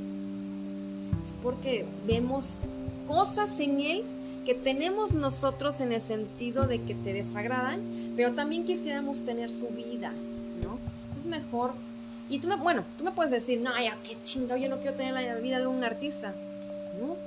es 1.26 1.34
porque 1.42 1.86
vemos 2.06 2.60
cosas 3.08 3.60
en 3.60 3.80
él 3.82 4.06
que 4.46 4.54
tenemos 4.54 5.14
nosotros 5.14 5.82
en 5.82 5.92
el 5.92 6.02
sentido 6.02 6.68
de 6.68 6.82
que 6.82 6.96
te 6.96 7.14
desagradan, 7.14 8.14
pero 8.16 8.34
también 8.34 8.66
quisiéramos 8.66 9.22
tener 9.22 9.50
su 9.50 9.68
vida, 9.70 10.12
¿no? 10.64 10.80
Es 11.18 11.26
mejor. 11.26 11.74
Y 12.30 12.40
tú 12.40 12.48
me, 12.48 12.56
bueno, 12.56 12.84
tú 12.98 13.04
me 13.04 13.12
puedes 13.12 13.32
decir, 13.32 13.62
no, 13.62 13.72
ya 13.82 13.98
qué 14.04 14.18
chingado, 14.24 14.60
yo 14.60 14.70
no 14.70 14.78
quiero 14.78 14.96
tener 14.96 15.14
la 15.14 15.36
vida 15.36 15.60
de 15.60 15.68
un 15.68 15.84
artista. 15.84 16.34
No, 17.00 17.18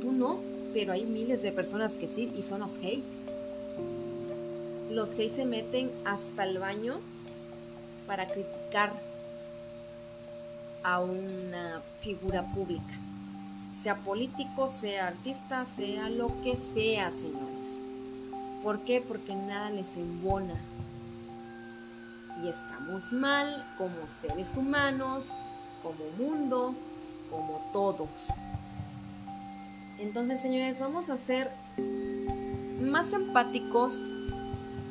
tú 0.00 0.12
no 0.12 0.50
pero 0.72 0.92
hay 0.92 1.04
miles 1.04 1.42
de 1.42 1.52
personas 1.52 1.96
que 1.96 2.08
sí 2.08 2.32
y 2.36 2.42
son 2.42 2.60
los 2.60 2.76
hates. 2.76 3.02
Los 4.90 5.10
hates 5.10 5.32
se 5.32 5.44
meten 5.44 5.90
hasta 6.04 6.44
el 6.44 6.58
baño 6.58 7.00
para 8.06 8.26
criticar 8.26 8.92
a 10.82 11.00
una 11.00 11.82
figura 12.00 12.44
pública. 12.54 12.98
Sea 13.82 13.96
político, 13.96 14.68
sea 14.68 15.08
artista, 15.08 15.64
sea 15.64 16.10
lo 16.10 16.28
que 16.42 16.56
sea, 16.56 17.10
señores. 17.12 17.82
¿Por 18.62 18.80
qué? 18.80 19.00
Porque 19.00 19.34
nada 19.34 19.70
les 19.70 19.96
embona. 19.96 20.54
Y 22.42 22.48
estamos 22.48 23.12
mal 23.12 23.64
como 23.78 24.08
seres 24.08 24.56
humanos, 24.56 25.32
como 25.82 26.04
mundo, 26.18 26.74
como 27.30 27.70
todos. 27.72 28.08
Entonces, 29.98 30.40
señores, 30.40 30.78
vamos 30.78 31.10
a 31.10 31.16
ser 31.16 31.50
más 32.80 33.12
empáticos. 33.12 34.02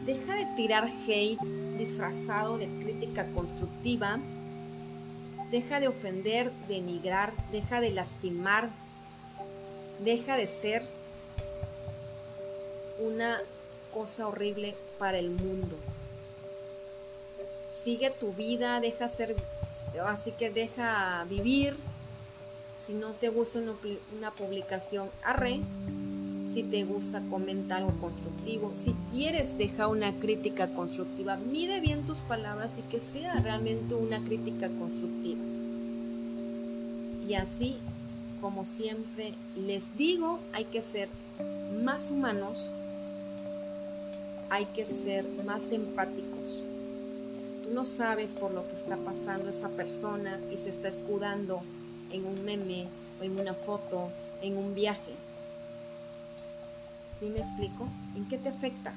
Deja 0.06 0.34
de 0.34 0.46
tirar 0.56 0.90
hate 1.08 1.42
disfrazado 1.78 2.58
de 2.58 2.68
crítica 2.84 3.26
constructiva. 3.34 4.20
Deja 5.52 5.80
de 5.80 5.88
ofender, 5.88 6.52
denigrar, 6.68 7.34
deja 7.52 7.82
de 7.82 7.92
lastimar. 7.92 8.70
Deja 10.00 10.38
de 10.38 10.48
ser 10.48 10.84
una 13.00 13.40
cosa 13.94 14.28
horrible 14.28 14.76
para 14.98 15.18
el 15.18 15.30
mundo. 15.30 15.78
Sigue 17.84 18.12
tu 18.12 18.34
vida, 18.34 18.80
deja 18.80 19.10
ser, 19.10 19.36
así 20.06 20.32
que 20.32 20.50
deja 20.50 21.26
vivir. 21.30 21.76
Si 22.86 22.94
no 22.94 23.14
te 23.14 23.30
gusta 23.30 23.60
una, 23.60 23.76
una 24.18 24.32
publicación, 24.32 25.10
arre. 25.24 25.60
Si 26.60 26.64
te 26.64 26.84
gusta, 26.84 27.22
comenta 27.30 27.78
algo 27.78 27.94
constructivo. 28.02 28.74
Si 28.78 28.94
quieres 29.14 29.58
dejar 29.58 29.88
una 29.88 30.12
crítica 30.20 30.68
constructiva, 30.68 31.38
mide 31.38 31.80
bien 31.80 32.06
tus 32.06 32.20
palabras 32.20 32.74
y 32.78 32.82
que 32.92 33.00
sea 33.00 33.36
realmente 33.36 33.96
una 33.96 34.20
crítica 34.26 34.68
constructiva. 34.68 35.40
Y 37.30 37.34
así, 37.36 37.78
como 38.42 38.66
siempre 38.66 39.36
les 39.56 39.84
digo, 39.98 40.40
hay 40.52 40.66
que 40.66 40.82
ser 40.82 41.08
más 41.82 42.12
humanos, 42.12 42.70
hay 44.50 44.66
que 44.66 44.86
ser 44.86 45.26
más 45.46 45.72
empáticos. 45.72 46.62
Tú 47.64 47.74
no 47.74 47.86
sabes 47.86 48.34
por 48.34 48.52
lo 48.52 48.68
que 48.68 48.76
está 48.76 48.98
pasando 48.98 49.50
esa 49.50 49.70
persona 49.70 50.42
y 50.52 50.58
se 50.58 50.72
está 50.72 50.90
escudando 50.90 51.62
en 52.12 52.26
un 52.26 52.44
meme 52.44 52.88
o 53.22 53.24
en 53.24 53.40
una 53.40 53.54
foto, 53.54 54.10
en 54.42 54.58
un 54.58 54.76
viaje. 54.76 55.14
¿Sí 57.20 57.26
me 57.26 57.40
explico? 57.40 57.88
¿En 58.16 58.26
qué 58.26 58.38
te 58.38 58.48
afecta? 58.48 58.94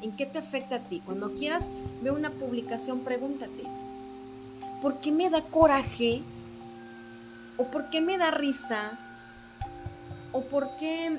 ¿En 0.00 0.12
qué 0.12 0.26
te 0.26 0.38
afecta 0.38 0.76
a 0.76 0.80
ti? 0.80 1.02
Cuando 1.04 1.34
quieras 1.34 1.64
ver 2.00 2.12
una 2.12 2.30
publicación, 2.30 3.00
pregúntate, 3.00 3.64
¿por 4.80 5.00
qué 5.00 5.10
me 5.10 5.28
da 5.28 5.42
coraje? 5.42 6.22
¿O 7.56 7.70
por 7.70 7.90
qué 7.90 8.00
me 8.00 8.16
da 8.16 8.30
risa? 8.30 8.98
¿O 10.30 10.42
por 10.42 10.76
qué 10.78 11.18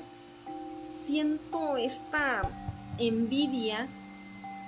siento 1.06 1.76
esta 1.76 2.42
envidia? 2.98 3.86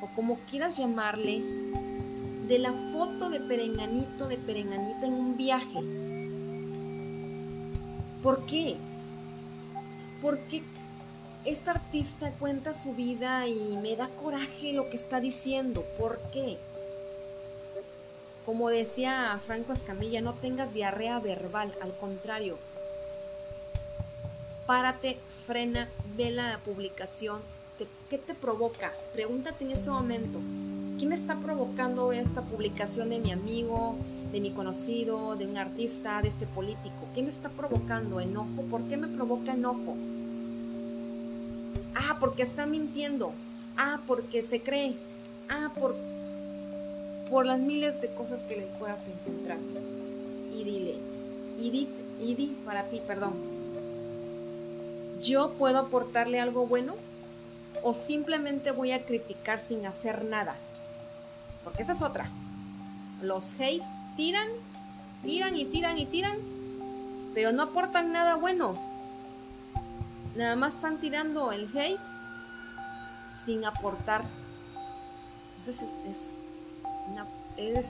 O 0.02 0.08
como 0.14 0.36
quieras 0.50 0.76
llamarle, 0.76 1.42
de 2.48 2.58
la 2.58 2.72
foto 2.92 3.30
de 3.30 3.40
perenganito, 3.40 4.28
de 4.28 4.36
perenganita 4.36 5.06
en 5.06 5.14
un 5.14 5.36
viaje. 5.36 5.80
¿Por 8.22 8.44
qué? 8.46 8.76
Porque 10.22 10.62
esta 11.46 11.70
artista 11.70 12.32
cuenta 12.32 12.74
su 12.74 12.92
vida 12.94 13.46
y 13.46 13.78
me 13.80 13.94
da 13.94 14.08
coraje 14.22 14.72
lo 14.72 14.90
que 14.90 14.96
está 14.96 15.20
diciendo. 15.20 15.84
¿Por 15.96 16.18
qué? 16.32 16.58
Como 18.44 18.68
decía 18.68 19.38
Franco 19.44 19.72
Escamilla, 19.72 20.20
no 20.20 20.34
tengas 20.34 20.74
diarrea 20.74 21.20
verbal, 21.20 21.72
al 21.80 21.96
contrario. 21.96 22.58
Párate, 24.66 25.18
frena, 25.46 25.88
ve 26.16 26.32
la 26.32 26.58
publicación. 26.64 27.40
¿Qué 28.10 28.18
te 28.18 28.34
provoca? 28.34 28.92
Pregúntate 29.12 29.64
en 29.64 29.72
ese 29.72 29.90
momento, 29.90 30.40
¿qué 30.98 31.06
me 31.06 31.14
está 31.14 31.36
provocando 31.36 32.12
esta 32.12 32.40
publicación 32.42 33.08
de 33.10 33.18
mi 33.18 33.30
amigo, 33.30 33.96
de 34.32 34.40
mi 34.40 34.52
conocido, 34.52 35.36
de 35.36 35.46
un 35.46 35.58
artista, 35.58 36.22
de 36.22 36.28
este 36.28 36.46
político? 36.46 37.08
¿Qué 37.14 37.22
me 37.22 37.28
está 37.28 37.48
provocando? 37.50 38.20
¿Enojo? 38.20 38.62
¿Por 38.70 38.82
qué 38.88 38.96
me 38.96 39.08
provoca 39.08 39.52
enojo? 39.52 39.96
Ah, 41.98 42.18
porque 42.20 42.42
está 42.42 42.66
mintiendo. 42.66 43.32
Ah, 43.78 44.00
porque 44.06 44.42
se 44.42 44.60
cree. 44.60 44.96
Ah, 45.48 45.70
por, 45.78 45.96
por 47.30 47.46
las 47.46 47.58
miles 47.58 48.02
de 48.02 48.08
cosas 48.08 48.42
que 48.42 48.56
le 48.56 48.66
puedas 48.78 49.08
encontrar. 49.08 49.58
Y 50.52 50.62
dile, 50.62 50.94
y 51.58 52.34
di, 52.34 52.56
para 52.66 52.84
ti, 52.84 53.00
perdón. 53.06 53.32
¿Yo 55.22 55.52
puedo 55.52 55.78
aportarle 55.78 56.38
algo 56.38 56.66
bueno? 56.66 56.94
¿O 57.82 57.94
simplemente 57.94 58.72
voy 58.72 58.92
a 58.92 59.06
criticar 59.06 59.58
sin 59.58 59.86
hacer 59.86 60.24
nada? 60.24 60.54
Porque 61.64 61.82
esa 61.82 61.92
es 61.92 62.02
otra. 62.02 62.28
Los 63.22 63.54
hates 63.54 63.84
tiran, 64.16 64.48
tiran 65.22 65.56
y 65.56 65.64
tiran 65.64 65.96
y 65.96 66.04
tiran, 66.04 66.36
pero 67.34 67.52
no 67.52 67.62
aportan 67.62 68.12
nada 68.12 68.36
bueno 68.36 68.85
Nada 70.36 70.54
más 70.54 70.74
están 70.74 70.98
tirando 70.98 71.50
el 71.50 71.66
hate 71.74 71.98
sin 73.32 73.64
aportar. 73.64 74.22
Entonces 75.58 75.88
eres, 77.56 77.88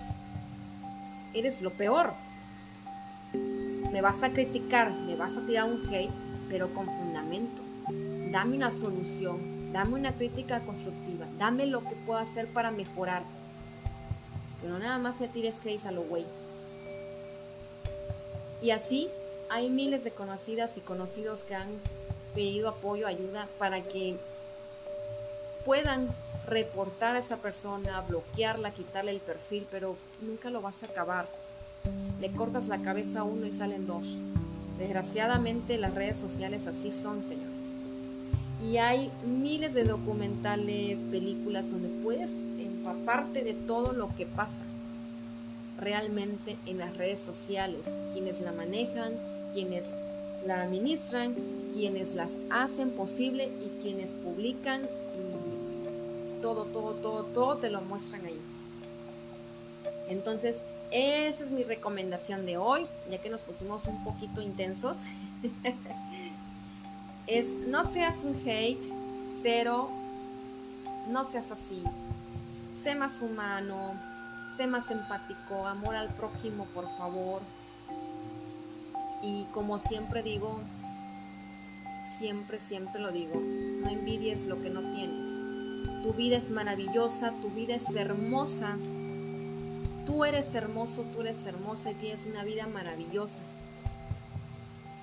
eres 1.35 1.61
lo 1.61 1.73
peor. 1.73 2.15
Me 3.33 4.01
vas 4.01 4.23
a 4.23 4.33
criticar, 4.33 4.93
me 4.93 5.17
vas 5.17 5.37
a 5.37 5.41
tirar 5.41 5.65
un 5.65 5.93
hate, 5.93 6.13
pero 6.49 6.73
con 6.73 6.87
fundamento. 6.87 7.63
Dame 8.31 8.57
una 8.57 8.71
solución, 8.71 9.73
dame 9.73 9.95
una 9.95 10.13
crítica 10.13 10.61
constructiva, 10.61 11.27
dame 11.39 11.67
lo 11.67 11.83
que 11.83 11.97
puedo 12.07 12.21
hacer 12.21 12.47
para 12.47 12.71
mejorar. 12.71 13.25
Pero 14.63 14.79
nada 14.79 14.99
más 14.99 15.21
me 15.21 15.27
tires 15.27 15.61
hate 15.67 15.85
a 15.85 15.91
lo 15.91 16.03
güey. 16.03 16.27
Y 18.63 18.71
así 18.71 19.09
hay 19.51 19.69
miles 19.69 20.05
de 20.05 20.13
conocidas 20.13 20.77
y 20.77 20.81
conocidos 20.81 21.43
que 21.43 21.57
han 21.57 21.69
pedido 22.37 22.69
apoyo, 22.69 23.07
ayuda 23.07 23.49
para 23.59 23.81
que 23.81 24.17
puedan 25.65 26.11
reportar 26.47 27.17
a 27.17 27.19
esa 27.19 27.39
persona, 27.39 28.03
bloquearla, 28.03 28.71
quitarle 28.73 29.11
el 29.11 29.21
perfil, 29.21 29.67
pero 29.71 29.97
nunca 30.21 30.51
lo 30.51 30.61
vas 30.61 30.83
a 30.83 30.87
acabar. 30.87 31.27
Le 32.21 32.31
cortas 32.33 32.69
la 32.69 32.83
cabeza 32.83 33.21
a 33.21 33.25
uno 33.25 33.47
y 33.47 33.51
salen 33.51 33.87
dos. 33.87 34.19
Desgraciadamente 34.79 35.79
las 35.79 35.95
redes 35.95 36.19
sociales 36.19 36.67
así 36.67 36.93
son, 36.93 37.25
señores. 37.25 37.79
Y 38.71 38.77
hay 38.77 39.11
miles 39.25 39.73
de 39.73 39.85
documentales, 39.85 41.01
películas 41.11 41.71
donde 41.71 41.89
puedes 42.03 42.31
empaparte 42.31 43.43
de 43.43 43.55
todo 43.55 43.93
lo 43.93 44.15
que 44.15 44.27
pasa 44.27 44.63
realmente 45.79 46.57
en 46.67 46.79
las 46.79 46.97
redes 46.97 47.19
sociales, 47.19 47.99
quienes 48.13 48.41
la 48.41 48.53
manejan, 48.53 49.13
quienes 49.53 49.91
la 50.47 50.63
administran, 50.63 51.35
quienes 51.73 52.15
las 52.15 52.31
hacen 52.51 52.91
posible 52.91 53.45
y 53.45 53.81
quienes 53.83 54.13
publican 54.13 54.83
y 54.85 56.41
todo, 56.41 56.65
todo, 56.65 56.95
todo, 56.95 57.25
todo 57.25 57.57
te 57.59 57.71
lo 57.71 57.81
muestran 57.81 58.25
ahí. 58.25 58.41
Entonces, 60.09 60.65
esa 60.91 61.45
es 61.45 61.51
mi 61.51 61.65
recomendación 61.65 62.47
de 62.47 62.57
hoy, 62.57 62.87
ya 63.11 63.19
que 63.19 63.29
nos 63.29 63.43
pusimos 63.43 63.85
un 63.87 64.05
poquito 64.05 64.41
intensos. 64.41 65.05
es 67.27 67.47
no 67.49 67.85
seas 67.85 68.23
un 68.23 68.35
hate, 68.47 68.85
cero, 69.43 69.91
no 71.09 71.25
seas 71.25 71.51
así. 71.51 71.83
Sé 72.85 72.95
más 72.95 73.21
humano, 73.21 73.95
sé 74.57 74.67
más 74.67 74.91
empático, 74.91 75.67
amor 75.67 75.97
al 75.97 76.15
prójimo, 76.15 76.67
por 76.67 76.89
favor. 76.97 77.43
Y 79.23 79.45
como 79.53 79.79
siempre 79.79 80.23
digo, 80.23 80.61
siempre, 82.19 82.59
siempre 82.59 83.01
lo 83.01 83.13
digo, 83.13 83.41
no 83.41 83.89
envidies 83.89 84.47
lo 84.47 84.61
que 84.61 84.71
no 84.71 84.91
tienes. 84.91 85.29
Tu 86.03 86.13
vida 86.13 86.37
es 86.37 86.51
maravillosa, 86.51 87.33
tu 87.43 87.51
vida 87.51 87.75
es 87.75 87.95
hermosa. 87.95 88.77
Tú 90.07 90.25
eres 90.25 90.55
hermoso, 90.55 91.05
tú 91.15 91.23
eres 91.23 91.45
hermosa 91.47 91.91
y 91.91 91.95
tienes 91.95 92.27
una 92.27 92.45
vida 92.45 92.67
maravillosa. 92.67 93.43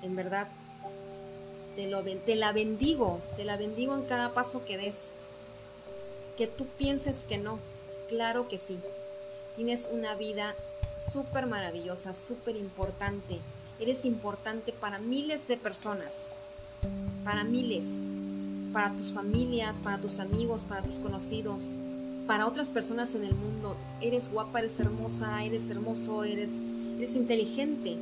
En 0.02 0.16
verdad, 0.16 0.48
te, 1.76 2.36
la 2.36 2.52
bendigo, 2.52 3.20
te 3.36 3.44
la 3.44 3.56
bendigo 3.56 3.94
en 3.94 4.04
cada 4.04 4.32
paso 4.32 4.64
que 4.64 4.78
des. 4.78 4.96
Que 6.38 6.46
tú 6.46 6.66
pienses 6.78 7.16
que 7.28 7.38
no, 7.38 7.58
claro 8.08 8.48
que 8.48 8.58
sí. 8.58 8.78
Tienes 9.56 9.88
una 9.92 10.14
vida 10.14 10.54
súper 10.98 11.46
maravillosa, 11.46 12.14
súper 12.14 12.56
importante 12.56 13.38
Eres 13.80 14.04
importante 14.04 14.72
para 14.72 14.98
miles 14.98 15.48
de 15.48 15.56
personas, 15.56 16.28
para 17.24 17.42
miles, 17.44 17.84
para 18.72 18.94
tus 18.96 19.12
familias, 19.12 19.80
para 19.80 19.98
tus 19.98 20.20
amigos, 20.20 20.62
para 20.62 20.82
tus 20.82 20.98
conocidos, 20.98 21.62
para 22.26 22.46
otras 22.46 22.70
personas 22.70 23.14
en 23.14 23.24
el 23.24 23.34
mundo. 23.34 23.76
Eres 24.00 24.30
guapa, 24.30 24.60
eres 24.60 24.78
hermosa, 24.78 25.44
eres 25.44 25.68
hermoso, 25.70 26.24
eres, 26.24 26.50
eres 26.98 27.14
inteligente. 27.14 27.96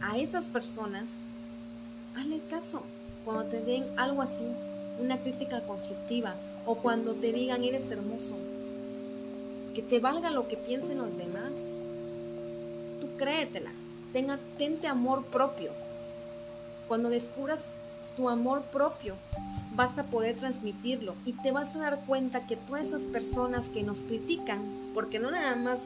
a 0.00 0.18
esas 0.18 0.44
personas, 0.44 1.18
hazle 2.14 2.40
caso 2.50 2.82
cuando 3.24 3.44
te 3.44 3.60
den 3.60 3.84
algo 3.98 4.20
así, 4.20 4.44
una 5.00 5.18
crítica 5.18 5.66
constructiva 5.66 6.34
o 6.66 6.76
cuando 6.76 7.14
te 7.14 7.32
digan 7.32 7.64
eres 7.64 7.90
hermoso. 7.90 8.34
Que 9.74 9.82
te 9.82 10.00
valga 10.00 10.30
lo 10.30 10.46
que 10.46 10.56
piensen 10.56 10.98
los 10.98 11.16
demás. 11.16 11.52
Tú 13.00 13.08
créetela, 13.16 13.72
tenga, 14.14 14.38
tente 14.56 14.86
amor 14.86 15.24
propio. 15.26 15.72
Cuando 16.86 17.10
descubras 17.10 17.64
tu 18.16 18.28
amor 18.28 18.62
propio, 18.62 19.16
vas 19.74 19.98
a 19.98 20.04
poder 20.04 20.36
transmitirlo 20.36 21.16
y 21.26 21.32
te 21.32 21.50
vas 21.50 21.74
a 21.74 21.80
dar 21.80 21.98
cuenta 22.06 22.46
que 22.46 22.56
todas 22.56 22.86
esas 22.86 23.02
personas 23.02 23.68
que 23.68 23.82
nos 23.82 24.00
critican, 24.00 24.92
porque 24.94 25.18
no 25.18 25.32
nada 25.32 25.56
más 25.56 25.80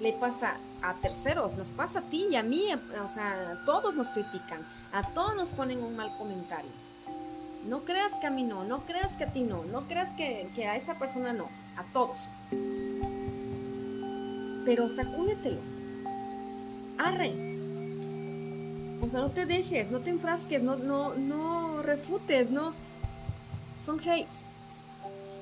le 0.00 0.14
pasa 0.14 0.56
a 0.82 0.94
terceros, 0.94 1.56
nos 1.56 1.68
pasa 1.68 1.98
a 1.98 2.02
ti 2.02 2.26
y 2.30 2.36
a 2.36 2.42
mí, 2.42 2.64
o 3.02 3.08
sea, 3.08 3.60
todos 3.66 3.94
nos 3.94 4.08
critican, 4.08 4.66
a 4.90 5.02
todos 5.12 5.36
nos 5.36 5.50
ponen 5.50 5.82
un 5.82 5.94
mal 5.94 6.16
comentario. 6.16 6.70
No 7.68 7.84
creas 7.84 8.14
que 8.14 8.26
a 8.26 8.30
mí 8.30 8.44
no, 8.44 8.64
no 8.64 8.86
creas 8.86 9.12
que 9.12 9.24
a 9.24 9.32
ti 9.32 9.42
no, 9.42 9.62
no 9.64 9.86
creas 9.88 10.08
que, 10.16 10.48
que 10.54 10.66
a 10.66 10.76
esa 10.76 10.98
persona 10.98 11.34
no, 11.34 11.50
a 11.76 11.84
todos. 11.92 12.28
Pero 14.64 14.88
sacúdetelo. 14.88 15.60
Arre. 16.96 17.53
O 19.04 19.08
sea, 19.08 19.20
no 19.20 19.30
te 19.30 19.44
dejes, 19.44 19.90
no 19.90 20.00
te 20.00 20.10
enfrasques, 20.10 20.62
no, 20.62 20.76
no, 20.76 21.14
no 21.14 21.82
refutes, 21.82 22.50
no. 22.50 22.74
Son 23.82 24.00
hates. 24.00 24.44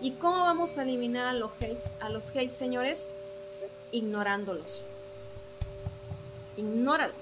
¿Y 0.00 0.12
cómo 0.12 0.38
vamos 0.38 0.78
a 0.78 0.82
eliminar 0.82 1.26
a 1.26 1.32
los 1.32 1.52
hates, 1.52 1.78
a 2.00 2.08
los 2.08 2.30
hates 2.30 2.52
señores? 2.52 3.06
ignorándolos. 3.92 4.84
Ignóralo. 6.56 7.12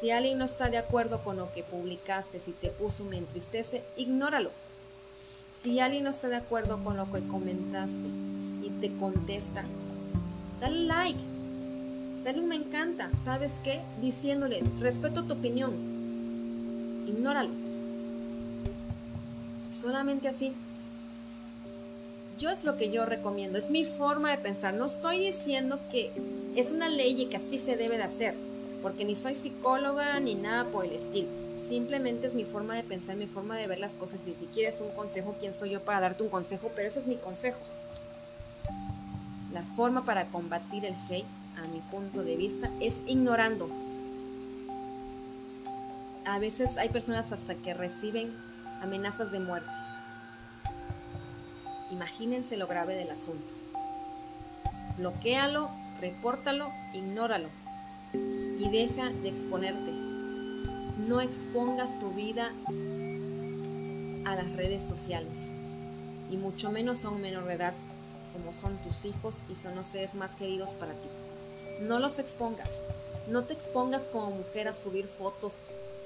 Si 0.00 0.10
alguien 0.10 0.38
no 0.38 0.44
está 0.44 0.68
de 0.68 0.78
acuerdo 0.78 1.22
con 1.22 1.36
lo 1.36 1.52
que 1.52 1.62
publicaste, 1.62 2.40
si 2.40 2.52
te 2.52 2.70
puso 2.70 3.04
me 3.04 3.18
entristece, 3.18 3.82
ignóralo. 3.96 4.50
Si 5.62 5.80
alguien 5.80 6.04
no 6.04 6.10
está 6.10 6.28
de 6.28 6.36
acuerdo 6.36 6.82
con 6.82 6.96
lo 6.96 7.10
que 7.12 7.26
comentaste 7.26 8.08
y 8.62 8.70
te 8.80 8.94
contesta, 8.98 9.64
dale 10.60 10.80
like, 10.80 11.20
dale 12.26 12.40
un 12.40 12.48
me 12.48 12.56
encanta, 12.56 13.08
¿sabes 13.22 13.60
qué? 13.62 13.82
Diciéndole, 14.02 14.60
respeto 14.80 15.22
tu 15.22 15.34
opinión, 15.34 15.72
ignóralo. 17.06 17.50
Solamente 19.70 20.26
así 20.26 20.52
yo 22.36 22.50
es 22.50 22.64
lo 22.64 22.76
que 22.76 22.90
yo 22.90 23.06
recomiendo, 23.06 23.58
es 23.58 23.70
mi 23.70 23.84
forma 23.84 24.32
de 24.32 24.38
pensar. 24.38 24.74
No 24.74 24.86
estoy 24.86 25.20
diciendo 25.20 25.78
que 25.92 26.10
es 26.56 26.72
una 26.72 26.88
ley 26.88 27.22
y 27.22 27.26
que 27.26 27.36
así 27.36 27.60
se 27.60 27.76
debe 27.76 27.96
de 27.96 28.02
hacer, 28.02 28.34
porque 28.82 29.04
ni 29.04 29.14
soy 29.14 29.36
psicóloga 29.36 30.18
ni 30.18 30.34
nada 30.34 30.64
por 30.64 30.84
el 30.84 30.92
estilo. 30.96 31.28
Simplemente 31.68 32.26
es 32.26 32.34
mi 32.34 32.44
forma 32.44 32.74
de 32.74 32.82
pensar, 32.82 33.14
mi 33.14 33.28
forma 33.28 33.56
de 33.56 33.68
ver 33.68 33.78
las 33.78 33.94
cosas. 33.94 34.20
Si 34.24 34.32
quieres 34.52 34.80
un 34.80 34.90
consejo, 34.96 35.36
¿quién 35.38 35.54
soy 35.54 35.70
yo 35.70 35.80
para 35.80 36.00
darte 36.00 36.24
un 36.24 36.28
consejo? 36.28 36.72
Pero 36.74 36.88
ese 36.88 36.98
es 36.98 37.06
mi 37.06 37.16
consejo. 37.16 37.58
La 39.52 39.62
forma 39.62 40.04
para 40.04 40.26
combatir 40.26 40.84
el 40.84 40.94
hate, 41.08 41.24
a 41.56 41.66
mi 41.68 41.80
punto 41.90 42.22
de 42.22 42.36
vista, 42.36 42.70
es 42.80 43.00
ignorando. 43.06 43.68
A 46.24 46.38
veces 46.38 46.76
hay 46.76 46.88
personas 46.88 47.32
hasta 47.32 47.54
que 47.54 47.74
reciben 47.74 48.34
amenazas 48.82 49.30
de 49.32 49.40
muerte 49.40 49.70
Imagínense 51.90 52.56
lo 52.56 52.66
grave 52.66 52.96
del 52.96 53.10
asunto. 53.10 53.54
Bloquéalo, 54.98 55.70
repórtalo, 56.00 56.72
ignóralo 56.92 57.48
y 58.12 58.68
deja 58.70 59.10
de 59.10 59.28
exponerte. 59.28 59.92
No 59.92 61.20
expongas 61.20 61.98
tu 62.00 62.10
vida 62.10 62.50
a 64.24 64.34
las 64.34 64.52
redes 64.56 64.82
sociales 64.82 65.52
y 66.30 66.36
mucho 66.36 66.72
menos 66.72 67.04
a 67.04 67.10
un 67.10 67.20
menor 67.20 67.44
de 67.44 67.54
edad 67.54 67.74
como 68.32 68.52
son 68.52 68.76
tus 68.78 69.04
hijos 69.04 69.42
y 69.48 69.54
son 69.54 69.76
los 69.76 69.86
seres 69.86 70.16
más 70.16 70.34
queridos 70.34 70.74
para 70.74 70.92
ti. 70.92 71.08
No 71.80 71.98
los 71.98 72.18
expongas. 72.18 72.70
No 73.28 73.44
te 73.44 73.54
expongas 73.54 74.06
como 74.06 74.30
mujer 74.30 74.68
a 74.68 74.72
subir 74.72 75.06
fotos 75.06 75.54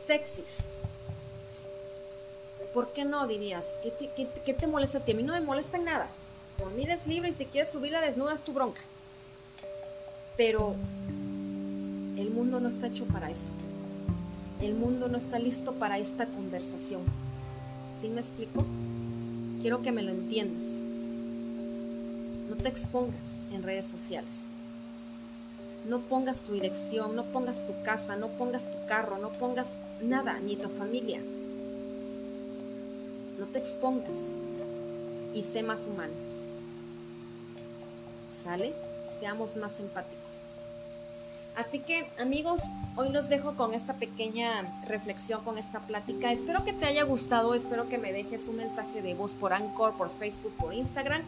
sexys 0.07 0.65
¿Por 2.73 2.93
qué 2.93 3.05
no 3.05 3.27
dirías? 3.27 3.77
¿Qué 3.83 4.55
te, 4.55 4.67
molesta 4.67 4.99
a 4.99 5.05
ti? 5.05 5.13
A 5.13 5.15
mí 5.17 5.23
no 5.23 5.33
me 5.33 5.41
molesta 5.41 5.77
en 5.77 5.85
nada. 5.85 6.09
Por 6.57 6.71
mí 6.73 6.85
eres 6.85 7.07
libre 7.07 7.31
y 7.31 7.33
si 7.33 7.47
quieres 7.47 7.73
subirla 7.73 8.01
desnuda 8.01 8.35
es 8.35 8.43
tu 8.43 8.53
bronca. 8.53 8.81
Pero 10.37 10.77
el 12.17 12.31
mundo 12.31 12.61
no 12.61 12.69
está 12.69 12.87
hecho 12.87 13.07
para 13.07 13.29
eso. 13.31 13.51
El 14.61 14.75
mundo 14.75 15.09
no 15.09 15.19
está 15.19 15.39
listo 15.39 15.73
para 15.73 15.99
esta 15.99 16.27
conversación. 16.27 17.03
¿Sí 18.01 18.09
me 18.09 18.21
explico? 18.21 18.65
Quiero 19.61 19.83
que 19.83 19.91
me 19.91 20.03
lo 20.03 20.13
entiendas. 20.13 20.71
No 22.49 22.57
te 22.57 22.69
expongas 22.69 23.43
en 23.53 23.63
redes 23.65 23.87
sociales. 23.87 24.43
No 25.87 26.01
pongas 26.01 26.43
tu 26.43 26.53
dirección, 26.53 27.17
no 27.17 27.25
pongas 27.25 27.67
tu 27.67 27.83
casa, 27.83 28.17
no 28.17 28.29
pongas 28.29 28.71
tu 28.71 28.87
carro, 28.87 29.19
no 29.19 29.31
pongas 29.31 29.69
nada, 30.01 30.39
ni 30.41 30.57
tu 30.57 30.69
familia 30.69 31.21
no 33.41 33.47
te 33.47 33.59
expongas 33.59 34.19
y 35.35 35.43
sé 35.43 35.63
más 35.63 35.87
humanos. 35.87 36.29
¿Sale? 38.45 38.75
Seamos 39.19 39.57
más 39.57 39.81
empáticos. 39.81 40.21
Así 41.57 41.81
que 41.81 42.07
amigos, 42.19 42.61
hoy 42.97 43.09
los 43.09 43.29
dejo 43.29 43.57
con 43.57 43.75
esta 43.75 43.95
pequeña 43.95 44.83
reflexión, 44.87 45.43
con 45.43 45.59
esta 45.59 45.81
plática. 45.81 46.31
Espero 46.31 46.65
que 46.65 46.73
te 46.73 46.87
haya 46.87 47.03
gustado, 47.05 47.55
espero 47.55 47.89
que 47.89 47.99
me 47.99 48.13
dejes 48.13 48.47
un 48.47 48.57
mensaje 48.57 49.03
de 49.03 49.15
voz 49.15 49.33
por 49.33 49.53
Anchor, 49.53 49.97
por 49.97 50.11
Facebook, 50.11 50.55
por 50.57 50.75
Instagram. 50.75 51.23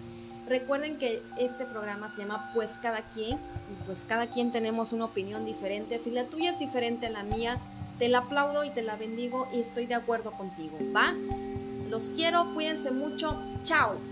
Recuerden 0.53 0.99
que 0.99 1.23
este 1.39 1.65
programa 1.65 2.11
se 2.11 2.21
llama 2.21 2.51
Pues 2.53 2.69
cada 2.83 3.01
quien 3.01 3.39
y 3.39 3.85
pues 3.87 4.05
cada 4.07 4.27
quien 4.27 4.53
tenemos 4.53 4.93
una 4.93 5.07
opinión 5.07 5.47
diferente. 5.47 5.99
Si 5.99 6.11
la 6.11 6.25
tuya 6.25 6.51
es 6.51 6.59
diferente 6.59 7.07
a 7.07 7.11
la 7.11 7.23
mía, 7.23 7.59
te 7.99 8.11
la 8.11 8.19
aplaudo 8.19 8.63
y 8.63 8.69
te 8.69 8.83
la 8.83 8.97
bendigo 8.97 9.49
y 9.55 9.61
estoy 9.61 9.87
de 9.87 9.95
acuerdo 9.95 10.31
contigo, 10.33 10.77
¿va? 10.95 11.15
Los 11.89 12.11
quiero, 12.11 12.53
cuídense 12.53 12.91
mucho. 12.91 13.41
Chao. 13.63 14.12